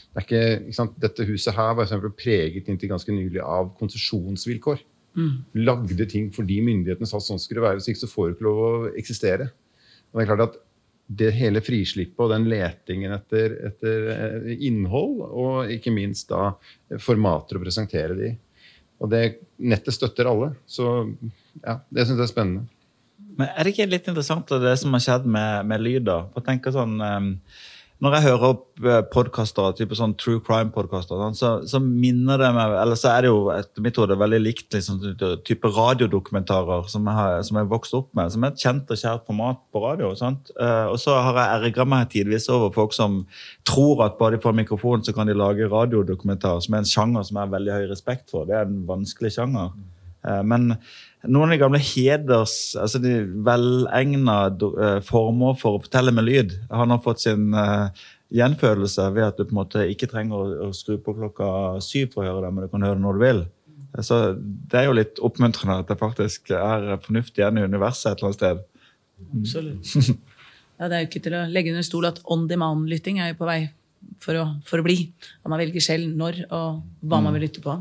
Det 0.09 0.21
er 0.21 0.25
ikke, 0.27 0.43
ikke 0.67 0.77
sant? 0.77 0.95
Dette 1.01 1.25
huset 1.25 1.57
her 1.57 1.73
var 1.73 1.87
eksempel 1.87 2.13
preget 2.13 2.69
inntil 2.69 2.91
ganske 2.91 3.13
nylig 3.13 3.41
av 3.41 3.73
konsesjonsvilkår. 3.79 4.85
Lagde 5.65 6.05
ting 6.09 6.29
fordi 6.33 6.59
myndighetene 6.65 7.09
sa 7.09 7.19
sånn 7.23 7.41
skulle 7.41 7.59
det 7.59 7.67
være, 7.67 7.79
hvis 7.79 7.89
ikke 7.91 8.03
så 8.03 8.11
får 8.11 8.27
du 8.27 8.35
ikke 8.35 8.47
lov 8.47 8.59
å 8.61 8.73
eksistere. 9.01 9.49
Og 10.09 10.19
det 10.19 10.23
er 10.23 10.29
klart 10.29 10.45
at 10.45 10.59
det 11.19 11.31
hele 11.33 11.61
frislippet 11.65 12.21
og 12.21 12.29
den 12.29 12.45
letingen 12.51 13.15
etter, 13.15 13.55
etter 13.71 14.09
eh, 14.13 14.51
innhold, 14.69 15.23
og 15.25 15.73
ikke 15.73 15.93
minst 15.93 16.29
da 16.29 16.51
formater 17.01 17.57
å 17.57 17.63
presentere 17.63 18.17
de 18.17 18.29
i. 18.29 18.35
Og 18.99 19.09
det 19.09 19.23
nettet 19.57 19.95
støtter 19.95 20.29
alle. 20.29 20.51
Så 20.69 20.85
ja, 21.63 21.79
det 21.89 22.05
syns 22.07 22.19
jeg 22.19 22.27
er 22.27 22.33
spennende. 22.33 22.67
Men 23.39 23.51
er 23.55 23.65
det 23.65 23.75
ikke 23.75 23.89
litt 23.89 24.07
interessant 24.11 24.51
det 24.63 24.77
som 24.81 24.95
har 24.95 25.03
skjedd 25.03 25.27
med, 25.29 25.67
med 25.69 25.91
da? 26.07 26.21
For 26.33 26.43
jeg 26.49 26.75
sånn, 26.75 26.99
um, 26.99 27.35
Når 28.03 28.15
jeg 28.15 28.23
hører 28.25 28.43
opp 28.47 28.85
eh, 28.87 28.99
podkaster, 29.11 29.79
sånn 29.95 30.15
true 30.19 30.39
crime-podkaster, 30.43 31.19
sånn, 31.19 31.35
så, 31.35 31.49
så 31.67 31.81
minner 31.83 32.39
det 32.39 32.49
meg 32.55 32.75
Eller 32.79 32.99
så 32.99 33.09
er 33.11 33.23
det 33.23 33.31
jo 33.31 33.49
etter 33.51 33.83
mitt 33.83 33.99
hode 33.99 34.15
veldig 34.19 34.39
likt 34.39 34.75
liksom, 34.75 35.01
type 35.47 35.71
radiodokumentarer 35.75 36.87
som 36.91 37.07
jeg 37.07 37.19
har 37.19 37.43
som 37.47 37.59
jeg 37.59 37.67
har 37.67 37.73
vokst 37.73 37.95
opp 37.99 38.09
med, 38.15 38.31
som 38.31 38.43
er 38.43 38.53
et 38.53 38.63
kjent 38.63 38.91
og 38.95 39.01
kjært 39.03 39.27
format 39.27 39.61
på 39.71 39.83
radio. 39.83 40.11
Eh, 40.15 40.87
og 40.87 40.97
så 40.99 41.15
har 41.27 41.39
jeg 41.39 41.69
ergra 41.69 41.87
meg 41.87 42.09
tidvis 42.15 42.47
over 42.55 42.71
folk 42.75 42.95
som 42.95 43.21
tror 43.67 44.03
at 44.07 44.19
bare 44.19 44.35
de 44.35 44.43
får 44.43 44.57
mikrofon, 44.63 45.03
så 45.03 45.15
kan 45.15 45.31
de 45.31 45.35
lage 45.35 45.67
radiodokumentar, 45.71 46.59
som 46.63 46.75
er 46.75 46.83
en 46.83 46.91
sjanger 46.95 47.27
som 47.27 47.39
jeg 47.39 47.47
har 47.47 47.55
veldig 47.55 47.77
høy 47.77 47.87
respekt 47.91 48.35
for. 48.35 48.47
Det 48.47 48.59
er 48.59 48.67
en 48.67 48.83
vanskelig 48.87 49.35
sjanger. 49.37 49.71
Eh, 49.75 49.98
Men 50.19 50.73
noen 51.23 51.47
av 51.47 51.53
de 51.53 51.59
gamle 51.61 51.79
heders, 51.79 52.53
altså 52.79 52.99
de 52.99 53.13
velegna 53.45 54.37
eh, 54.51 54.97
former 55.07 55.55
for 55.59 55.77
å 55.77 55.83
fortelle 55.83 56.11
med 56.15 56.27
lyd, 56.27 56.55
har 56.71 56.89
nå 56.89 56.97
fått 57.03 57.23
sin 57.23 57.51
gjenfødelse 57.53 58.17
gjenfølelse 58.29 59.05
ved 59.15 59.25
at 59.25 59.39
du 59.39 59.45
på 59.45 59.53
en 59.55 59.61
måte 59.63 59.85
ikke 59.89 60.09
trenger 60.09 60.51
å, 60.67 60.71
skru 60.75 60.99
på 61.01 61.15
klokka 61.17 61.79
syv 61.81 62.11
for 62.13 62.23
å 62.23 62.27
høre 62.27 62.45
det, 62.45 62.51
men 62.53 62.65
du 62.65 62.71
kan 62.71 62.85
høre 62.85 62.99
det 62.99 63.05
når 63.05 63.17
du 63.17 63.23
vil. 63.23 63.41
Eh, 63.95 64.03
Så 64.05 64.19
det 64.37 64.81
er 64.81 64.85
jo 64.89 64.97
litt 64.97 65.21
oppmuntrende 65.25 65.79
at 65.81 65.89
det 65.89 65.99
faktisk 65.99 66.51
er 66.53 66.99
fornuft 67.05 67.37
igjen 67.39 67.57
i 67.57 67.65
universet 67.65 68.11
et 68.11 68.21
eller 68.21 68.29
annet 68.29 68.41
sted. 68.41 68.65
Absolutt. 69.41 70.25
Ja, 70.79 70.87
det 70.87 70.95
er 70.95 71.01
jo 71.03 71.07
ikke 71.09 71.19
til 71.25 71.33
å 71.35 71.39
legge 71.51 71.73
under 71.73 71.83
stol 71.83 72.05
at 72.07 72.21
on 72.31 72.45
demand-lytting 72.47 73.17
er 73.19 73.33
jo 73.33 73.41
på 73.41 73.47
vei 73.49 73.57
for 74.23 74.37
å, 74.39 74.45
for 74.63 74.79
å 74.79 74.85
bli. 74.85 75.09
Man 75.43 75.59
velger 75.59 75.83
selv 75.83 76.13
når 76.15 76.37
og 76.55 76.77
hva 77.03 77.19
man 77.19 77.35
vil 77.35 77.43
lytte 77.43 77.59
på. 77.59 77.73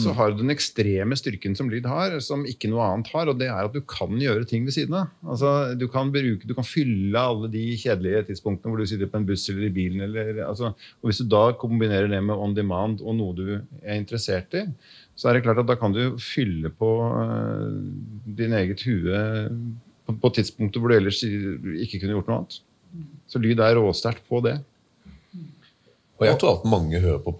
Så 0.00 0.12
har 0.16 0.30
du 0.32 0.38
den 0.40 0.52
ekstreme 0.54 1.16
styrken 1.18 1.52
som 1.58 1.68
lyd 1.68 1.84
har, 1.88 2.14
som 2.24 2.46
ikke 2.48 2.70
noe 2.72 2.84
annet 2.86 3.10
har, 3.12 3.28
og 3.28 3.36
det 3.40 3.50
er 3.52 3.66
at 3.66 3.74
du 3.74 3.82
kan 3.84 4.16
gjøre 4.16 4.46
ting 4.48 4.64
ved 4.64 4.72
siden 4.72 4.96
av. 4.96 5.10
Altså, 5.20 5.50
du, 5.76 5.84
kan 5.92 6.12
bruke, 6.14 6.48
du 6.48 6.54
kan 6.56 6.64
fylle 6.66 7.20
alle 7.20 7.50
de 7.52 7.64
kjedelige 7.76 8.22
tidspunktene 8.30 8.72
hvor 8.72 8.80
du 8.80 8.88
sitter 8.88 9.10
på 9.12 9.20
en 9.20 9.28
buss 9.28 9.44
eller 9.52 9.68
i 9.68 9.74
bilen. 9.74 10.00
Eller, 10.06 10.40
altså, 10.46 10.72
og 10.72 11.10
Hvis 11.10 11.20
du 11.20 11.28
da 11.28 11.44
kombinerer 11.60 12.08
det 12.08 12.22
med 12.24 12.40
on 12.40 12.56
demand 12.56 13.04
og 13.04 13.18
noe 13.20 13.36
du 13.36 13.44
er 13.52 14.00
interessert 14.00 14.56
i, 14.56 14.64
så 15.12 15.28
er 15.28 15.36
det 15.36 15.44
klart 15.44 15.60
at 15.60 15.68
da 15.68 15.76
kan 15.76 15.92
du 15.92 16.16
fylle 16.22 16.72
på 16.72 16.90
uh, 17.12 17.68
din 18.24 18.56
eget 18.56 18.80
hue 18.88 19.22
på, 20.08 20.16
på 20.24 20.34
tidspunkter 20.40 20.80
hvor 20.80 20.92
du 20.92 20.96
ellers 20.96 21.20
ikke 21.20 22.00
kunne 22.00 22.16
gjort 22.16 22.32
noe 22.32 22.40
annet. 22.40 22.62
Så 23.28 23.40
lyd 23.40 23.60
er 23.60 23.76
råsterkt 23.76 24.24
på 24.28 24.40
det. 24.44 24.56
Og 26.22 26.28
jeg 26.28 26.38
tror 26.38 26.60
at 26.60 26.66
mange 26.70 27.00
hører 27.02 27.18
på 27.24 27.32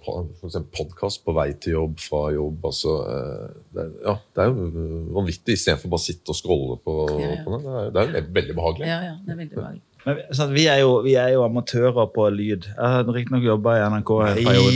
podkast 0.75 1.23
på 1.23 1.35
vei 1.37 1.53
til 1.63 1.77
jobb, 1.77 2.01
fra 2.03 2.25
jobb. 2.35 2.65
Altså, 2.67 2.97
eh, 3.13 3.55
det, 3.71 3.85
er, 3.85 3.93
ja, 4.09 4.17
det 4.35 4.43
er 4.43 4.51
jo 4.51 4.89
vanvittig 5.15 5.55
istedenfor 5.55 5.93
bare 5.93 6.03
å 6.03 6.07
sitte 6.09 6.35
og 6.35 6.39
scrolle 6.39 6.77
på, 6.83 6.97
ja, 7.15 7.31
ja. 7.37 7.41
på 7.47 7.55
det. 7.55 7.63
Det 7.63 8.03
er, 8.03 8.11
det 8.11 8.21
er 8.25 8.29
veldig 8.41 8.57
behagelig. 8.59 8.89
Ja, 8.91 9.01
ja, 9.07 9.17
det 9.23 9.35
er 9.35 9.43
veldig 9.45 9.59
behagelig. 9.61 9.83
Men, 10.03 10.19
sånn, 10.35 10.51
vi, 10.51 10.65
er 10.67 10.81
jo, 10.83 10.97
vi, 11.05 11.13
er 11.15 11.29
jo, 11.37 11.45
amatører 11.47 12.09
på 12.11 12.25
lyd. 12.35 12.65
Jeg 12.73 12.95
har 12.95 13.07
riktignok 13.07 13.45
jobba 13.47 13.77
i 13.79 13.83
NRK 13.93 14.11
en 14.17 14.41
periode. 14.49 14.73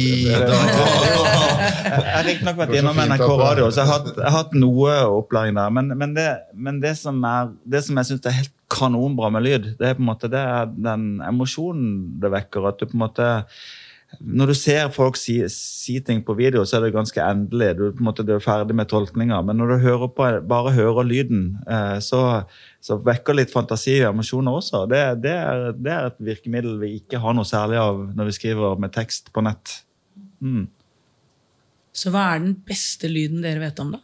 Jeg 1.56 2.12
har 2.12 2.28
riktignok 2.28 2.60
vært 2.60 2.76
innom 2.78 3.00
NRK 3.10 3.24
radio, 3.40 3.64
så 3.74 3.82
jeg 3.82 3.90
har 3.90 4.04
jeg 4.12 4.22
har 4.22 4.36
hatt 4.36 4.54
noe 4.54 4.92
opplæring 5.16 5.58
der. 5.58 5.72
Men, 5.74 5.90
men, 5.98 6.14
det, 6.14 6.28
men 6.54 6.78
det, 6.84 6.94
som 7.00 7.18
er, 7.26 7.50
det 7.66 7.82
som 7.88 7.98
jeg 7.98 8.12
syns 8.12 8.30
er 8.30 8.38
helt 8.38 8.54
kanonbra 8.70 9.32
med 9.34 9.48
lyd, 9.48 9.66
det 9.80 9.90
er 9.90 9.98
på 9.98 10.04
en 10.04 10.12
måte 10.12 10.30
det 10.30 10.44
er 10.46 10.70
den 10.70 11.16
emosjonen 11.26 11.90
det 12.22 12.30
vekker. 12.36 12.70
At 12.70 12.78
du 12.78 12.86
på 12.86 12.94
en 12.94 13.04
måte 13.08 13.28
når 14.20 14.50
du 14.50 14.54
ser 14.56 14.92
folk 14.94 15.18
si, 15.18 15.34
si, 15.52 15.96
ting 16.04 16.22
på 16.24 16.36
video, 16.38 16.62
så 16.64 16.78
er 16.78 16.86
det 16.86 16.94
ganske 16.94 17.20
endelig. 17.20 17.72
Du, 17.78 17.82
på 17.90 18.02
en 18.02 18.08
måte, 18.08 18.24
du 18.26 18.32
er 18.36 18.44
ferdig 18.44 18.76
med 18.78 18.88
tolkninger. 18.90 19.42
Men 19.44 19.58
når 19.60 19.72
du 19.72 19.76
hører 19.82 20.12
på, 20.14 20.28
bare 20.48 20.74
hører 20.76 21.08
lyden, 21.08 21.42
eh, 21.66 21.98
så, 22.04 22.20
så, 22.80 22.98
vekker 23.06 23.36
litt 23.36 23.52
fantasi 23.52 23.98
og 24.00 24.14
emosjoner 24.14 24.60
også. 24.60 24.84
Det, 24.90 25.02
det, 25.24 25.34
er, 25.34 25.66
det, 25.74 25.92
er, 25.92 26.08
et 26.12 26.22
virkemiddel 26.30 26.78
vi 26.82 26.94
ikke 27.00 27.20
har 27.22 27.36
noe 27.36 27.48
særlig 27.48 27.80
av 27.82 28.00
når 28.16 28.30
vi 28.30 28.38
skriver 28.38 28.80
med 28.82 28.94
tekst 28.94 29.32
på 29.34 29.44
nett. 29.46 29.80
Mm. 30.40 30.64
Så 31.96 32.12
hva 32.14 32.30
er 32.34 32.44
den 32.44 32.56
beste 32.66 33.10
lyden 33.10 33.44
dere 33.44 33.62
vet 33.66 33.82
om, 33.82 33.96
da? 33.96 34.02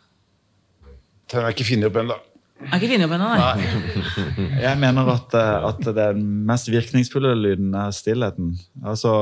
Den 1.30 1.40
har 1.40 1.50
jeg 1.50 1.60
ikke 1.60 1.70
funnet 1.70 1.88
opp 1.88 2.02
ennå. 2.02 2.20
Jeg 2.62 2.70
har 2.70 2.78
ikke 2.78 2.92
funnet 2.94 3.06
opp 3.08 3.14
ennå, 3.16 3.28
nei. 3.32 4.60
Jeg 4.62 4.78
mener 4.80 5.08
at, 5.12 5.34
eh, 5.34 5.64
at 5.68 5.80
den 5.96 6.20
mest 6.48 6.68
virkningsfulle 6.70 7.32
lyden 7.36 7.74
er 7.74 7.90
stillheten. 7.94 8.52
Altså 8.86 9.12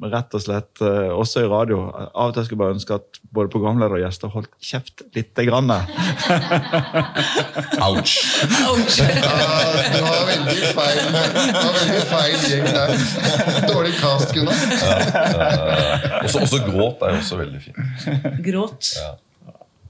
rett 0.00 0.36
og 0.36 0.42
slett, 0.44 0.80
eh, 0.84 1.08
også 1.12 1.42
i 1.44 1.48
radio. 1.50 1.80
Av 2.14 2.30
og 2.30 2.34
til 2.36 2.44
skulle 2.46 2.56
jeg 2.56 2.62
bare 2.62 2.76
ønske 2.76 2.94
at 3.00 3.20
både 3.36 3.50
programleder 3.52 3.96
og 3.98 4.02
gjester 4.04 4.32
holdt 4.32 4.52
kjeft 4.64 5.02
lite 5.16 5.44
grann. 5.48 5.72
Ouch. 7.88 8.14
Ouch. 8.68 9.00
Ja, 9.30 9.46
du 9.94 10.04
har 10.04 10.22
veldig 10.28 10.70
feil, 10.76 11.00
du 11.00 11.58
har 11.58 11.74
veldig 11.76 12.04
feil 12.10 12.36
gjeng 12.50 12.68
der. 12.74 12.92
Dårlig 13.70 13.94
cast, 14.00 14.32
Gunnar. 14.36 14.56
Ja, 14.80 14.94
ja, 15.16 16.22
også, 16.24 16.44
også 16.46 16.60
gråt 16.66 17.02
er 17.06 17.16
jo 17.16 17.22
også 17.24 17.40
veldig 17.40 17.60
fint. 17.64 17.76
Gråt. 18.44 18.92
Ja. 19.00 19.10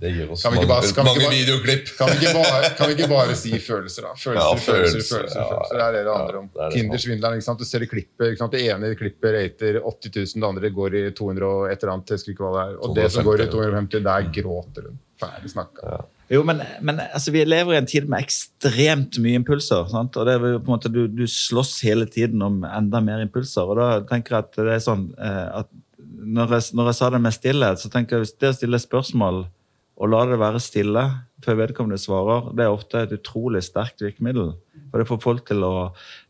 Det 0.00 0.10
gir 0.14 0.30
oss 0.32 0.44
mange, 0.46 0.62
bare, 0.64 0.92
mange 1.04 1.20
bare, 1.20 1.34
videoklipp. 1.34 1.90
Kan 1.98 2.08
vi, 2.08 2.28
bare, 2.32 2.68
kan 2.76 2.88
vi, 2.88 2.94
ikke 2.96 3.08
bare, 3.10 3.34
si 3.36 3.50
følelser, 3.60 4.06
da? 4.06 4.14
Følelser, 4.16 4.46
ja, 4.46 4.62
følelser, 4.64 4.94
følelser. 4.94 5.16
følelser, 5.16 5.42
følelser. 5.50 5.74
Det 5.76 5.82
er 5.84 5.96
det 5.96 6.00
det 6.06 6.14
handler 6.14 6.38
om. 6.38 6.46
Ja, 6.56 6.68
Kindersvindleren. 6.72 7.58
Du 7.60 7.66
ser 7.68 7.84
det 7.84 7.90
klippet. 7.90 8.40
Det 8.54 8.62
ene 8.64 8.94
klippet 8.96 9.36
rater 9.36 9.80
80 9.84 10.14
000, 10.16 10.32
det 10.40 10.48
andre 10.48 10.70
går 10.78 10.96
i 10.96 11.04
200 11.18 11.50
og 11.50 11.66
et 11.68 11.84
eller 11.84 11.92
annet. 11.98 12.14
Jeg 12.16 12.38
hva 12.38 12.54
det 12.54 12.62
er. 12.62 12.72
Og 12.78 12.94
250, 12.94 12.96
det 13.02 13.10
som 13.12 13.28
går 13.28 13.44
i 13.44 13.48
250, 13.52 14.06
der 14.08 14.32
gråter 14.40 14.88
hun. 14.88 14.96
Ferdig 15.20 15.52
snakka. 15.52 16.00
Jo, 16.32 16.40
men, 16.46 16.64
men 16.80 17.04
altså, 17.04 17.36
vi 17.36 17.44
lever 17.44 17.76
i 17.76 17.80
en 17.82 17.90
tid 17.92 18.08
med 18.08 18.24
ekstremt 18.24 19.20
mye 19.20 19.42
impulser. 19.42 19.84
Sant? 19.92 20.16
og 20.16 20.28
det 20.28 20.38
er 20.38 20.44
på 20.46 20.64
en 20.64 20.72
måte, 20.78 20.88
du, 20.88 21.02
du, 21.12 21.26
slåss 21.28 21.76
hele 21.84 22.08
tiden 22.08 22.40
om 22.46 22.62
enda 22.64 23.04
mer 23.04 23.20
impulser. 23.20 23.68
og 23.68 23.76
da 23.76 23.92
tenker 24.08 24.38
jeg 24.38 24.48
at 24.48 24.60
det 24.64 24.76
er 24.78 24.84
sånn 24.88 25.08
eh, 25.18 25.46
at 25.60 25.68
når 26.20 26.56
jeg, 26.56 26.72
når 26.76 26.90
jeg 26.90 26.96
sa 26.98 27.08
det 27.12 27.20
med 27.24 27.34
stillhet, 27.34 27.80
så 27.80 27.90
tenker 27.92 28.16
jeg 28.16 28.24
hvis 28.24 28.38
det 28.40 28.52
å 28.52 28.56
stille 28.56 28.80
spørsmål 28.80 29.44
å 30.00 30.08
la 30.08 30.22
det 30.28 30.38
være 30.40 30.60
stille 30.62 31.02
før 31.44 31.58
vedkommende 31.60 32.00
svarer, 32.00 32.50
det 32.56 32.64
er 32.64 32.72
ofte 32.72 33.02
et 33.04 33.12
utrolig 33.16 33.62
sterkt 33.64 34.02
virkemiddel. 34.04 34.54
For 34.90 35.00
Det 35.00 35.06
får 35.08 35.20
folk 35.22 35.42
til 35.48 35.64
å 35.64 35.72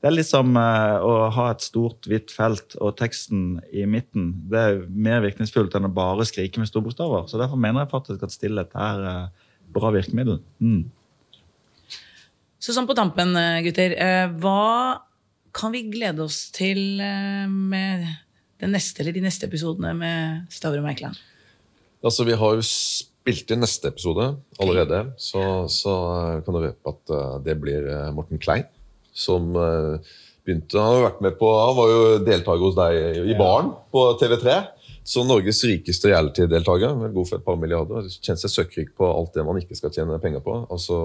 Det 0.03 0.11
er 0.11 0.17
liksom 0.17 0.57
uh, 0.59 0.99
å 1.01 1.13
ha 1.35 1.47
et 1.51 1.65
stort, 1.65 2.07
hvitt 2.11 2.35
felt 2.35 2.77
og 2.81 2.97
teksten 2.99 3.61
i 3.73 3.87
midten. 3.87 4.33
Det 4.51 4.61
er 4.61 4.81
mer 4.89 5.23
virkningsfullt 5.25 5.75
enn 5.77 5.89
å 5.89 5.93
bare 5.95 6.27
skrike 6.29 6.61
med 6.61 6.69
store 6.69 6.89
bokstaver. 6.89 7.29
Så 7.31 7.41
derfor 7.41 7.61
mener 7.61 7.85
jeg 7.85 7.93
faktisk 7.95 8.27
at 8.27 8.35
stillhet 8.35 8.75
er 8.75 9.05
uh, 9.07 9.53
bra 9.71 9.93
virkemiddel. 9.95 10.41
Mm. 10.59 10.91
Så 12.61 12.75
sånn 12.77 12.89
på 12.91 12.97
tampen, 12.99 13.33
eh, 13.41 13.63
gutter. 13.65 13.95
Hva 14.43 15.01
kan 15.57 15.73
vi 15.73 15.87
glede 15.89 16.27
oss 16.27 16.51
til 16.53 17.01
med 17.01 18.05
den 18.61 18.75
neste, 18.77 19.01
eller 19.01 19.17
de 19.17 19.23
neste 19.25 19.49
episodene 19.49 19.95
med 19.97 20.53
Stavrum 20.53 20.85
Eikeland? 20.91 21.17
Altså, 22.05 22.27
vi 22.29 22.37
har 22.37 22.59
jo 22.59 22.67
spilt 23.21 23.53
inn 23.53 23.63
neste 23.65 23.93
episode 23.93 24.33
allerede, 24.63 25.05
så, 25.21 25.45
så 25.71 25.95
kan 26.45 26.57
du 26.57 26.63
røpe 26.65 26.95
at 26.95 27.15
uh, 27.15 27.37
det 27.45 27.57
blir 27.61 27.87
uh, 27.87 28.09
Morten 28.17 28.41
Klein. 28.41 28.67
Som 29.11 29.51
begynte 29.53 30.79
Han 30.79 30.95
har 30.95 31.03
vært 31.09 31.25
med 31.25 31.35
på, 31.37 31.49
han 31.51 31.75
var 31.77 31.89
jo 31.91 32.03
deltaker 32.25 32.63
hos 32.63 32.77
deg 32.79 33.27
i 33.29 33.35
Baren 33.37 33.73
på 33.93 34.05
TV3. 34.21 34.55
Så 35.11 35.23
Norges 35.25 35.63
rikeste 35.65 36.11
reality-deltaker, 36.11 36.93
med 36.95 37.15
god 37.17 37.29
for 37.29 37.41
et 37.41 37.45
par 37.45 37.57
milliarder. 37.59 38.09
Kjenner 38.21 38.41
seg 38.43 38.53
søkkrik 38.53 38.91
på 38.99 39.09
alt 39.09 39.33
det 39.35 39.45
man 39.47 39.59
ikke 39.59 39.79
skal 39.79 39.93
tjene 39.95 40.19
penger 40.23 40.43
på. 40.45 40.55
Altså 40.71 40.99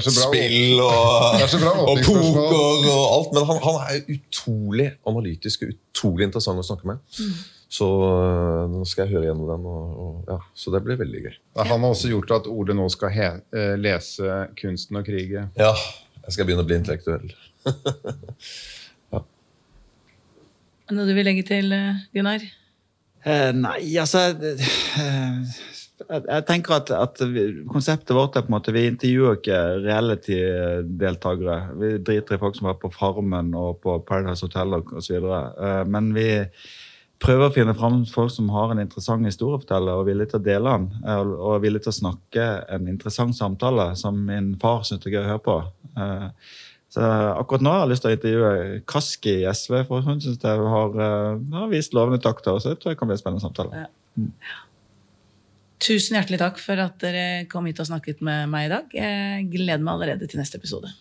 spill 0.00 0.80
og, 0.82 1.44
og 1.90 2.00
poker 2.06 2.88
og 2.88 3.04
alt. 3.04 3.34
Men 3.36 3.46
han, 3.50 3.60
han, 3.66 3.78
er 3.84 4.16
utrolig 4.16 4.88
analytisk 5.06 5.66
og 5.66 5.74
utrolig 5.76 6.30
interessant 6.30 6.64
å 6.64 6.66
snakke 6.66 6.88
med. 6.88 7.04
Mm. 7.20 7.36
Så 7.74 7.88
uh, 7.90 8.64
nå 8.70 8.84
skal 8.86 9.08
jeg 9.08 9.16
høre 9.16 9.28
gjennom 9.30 9.50
den. 9.50 9.66
Og, 9.66 9.98
og, 10.04 10.16
ja, 10.30 10.38
så 10.54 10.70
det 10.74 10.84
blir 10.86 11.00
veldig 11.00 11.24
gøy. 11.26 11.36
Han 11.58 11.74
har 11.74 11.90
også 11.90 12.12
gjort 12.12 12.36
at 12.36 12.48
Ole 12.50 12.76
nå 12.76 12.86
skal 12.92 13.14
he, 13.14 13.30
uh, 13.56 13.74
lese 13.80 14.40
'Kunsten 14.54 15.00
og 15.00 15.08
kriget'. 15.08 15.50
Ja. 15.58 15.72
Jeg 16.24 16.36
skal 16.36 16.46
begynne 16.48 16.64
å 16.64 16.68
bli 16.68 16.78
intellektuell. 16.80 17.32
ja. 19.14 19.20
Noe 20.94 21.08
du 21.08 21.14
vil 21.16 21.26
legge 21.28 21.44
til, 21.48 21.72
eh, 21.74 22.04
Gunnar? 22.16 22.44
Eh, 23.24 23.50
nei, 23.56 23.78
altså 24.00 24.26
eh, 24.36 25.52
jeg 26.04 26.44
tenker 26.48 26.74
at, 26.76 26.90
at 26.92 27.20
vi, 27.32 27.44
Konseptet 27.70 28.12
vårt 28.16 28.36
er 28.36 28.44
på 28.44 28.50
en 28.50 28.56
måte 28.56 28.74
Vi 28.74 28.82
intervjuer 28.90 29.38
ikke 29.38 29.60
reality-deltakere. 29.84 31.58
Vi 31.80 31.92
driter 32.04 32.36
i 32.36 32.40
folk 32.42 32.58
som 32.58 32.68
er 32.68 32.76
på 32.80 32.90
Farmen 32.92 33.54
og 33.56 33.78
på 33.84 33.96
Paradise 34.08 34.44
Hotel 34.44 34.76
osv. 34.80 35.16
Eh, 35.16 35.84
men 35.88 36.10
vi 36.16 36.28
prøver 37.24 37.48
å 37.48 37.54
finne 37.54 37.74
fram 37.76 38.02
folk 38.08 38.32
som 38.32 38.50
har 38.54 38.72
en 38.72 38.82
interessant 38.82 39.26
historie 39.26 39.58
å 39.58 39.62
fortelle, 39.62 39.94
og 39.94 40.04
er 40.04 40.10
villig 40.12 40.28
til 40.30 40.40
å 40.40 40.44
dele 40.44 40.74
den. 40.76 40.86
Eh, 41.04 41.22
og 41.34 41.56
er 41.56 41.64
villig 41.64 41.82
til 41.84 41.92
å 41.94 41.98
snakke 42.00 42.50
en 42.76 42.90
interessant 42.92 43.36
samtale 43.36 43.90
som 44.00 44.20
min 44.28 44.54
far 44.62 44.84
syns 44.86 45.06
er 45.06 45.16
gøy 45.16 45.22
å 45.22 45.30
høre 45.32 45.44
på. 45.44 45.56
Eh, 46.04 46.28
så 46.94 47.08
akkurat 47.34 47.64
nå 47.64 47.72
har 47.74 47.80
jeg 47.82 47.90
lyst 47.90 48.04
til 48.04 48.12
å 48.12 48.18
intervjue 48.18 48.82
Kaski 48.90 49.32
i 49.40 49.48
SV, 49.50 49.80
for 49.88 50.06
hun 50.06 50.22
syns 50.22 50.38
jeg 50.44 50.68
har, 50.76 51.00
eh, 51.08 51.42
har, 51.56 51.72
vist 51.72 51.96
lovende 51.96 52.22
takter. 52.22 52.60
Så 52.60 52.74
det 52.74 52.82
tror 52.82 52.94
jeg 52.94 53.00
kan 53.00 53.10
bli 53.10 53.18
en 53.18 53.22
spennende 53.24 53.44
samtale. 53.44 53.84
Ja. 53.84 54.60
Tusen 55.84 56.16
hjertelig 56.16 56.40
takk 56.40 56.60
for 56.62 56.80
at 56.80 57.00
dere 57.02 57.44
kom 57.50 57.66
hit 57.68 57.82
og 57.82 57.90
snakket 57.90 58.22
med 58.24 58.48
meg 58.52 58.68
i 58.68 58.74
dag. 58.76 58.94
Jeg 58.94 59.50
gleder 59.52 59.82
meg 59.82 59.96
allerede 59.96 60.30
til 60.30 60.40
neste 60.40 60.60
episode. 60.60 60.92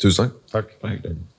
Tusen 0.00 0.34
takk. 0.52 0.76
Takk. 0.84 1.38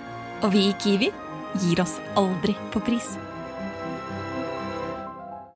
Og 0.41 0.53
vi 0.55 0.67
i 0.69 0.77
Kiwi 0.81 1.11
gir 1.61 1.81
oss 1.83 1.99
aldri 2.17 2.55
på 2.73 2.81
pris. 2.83 3.13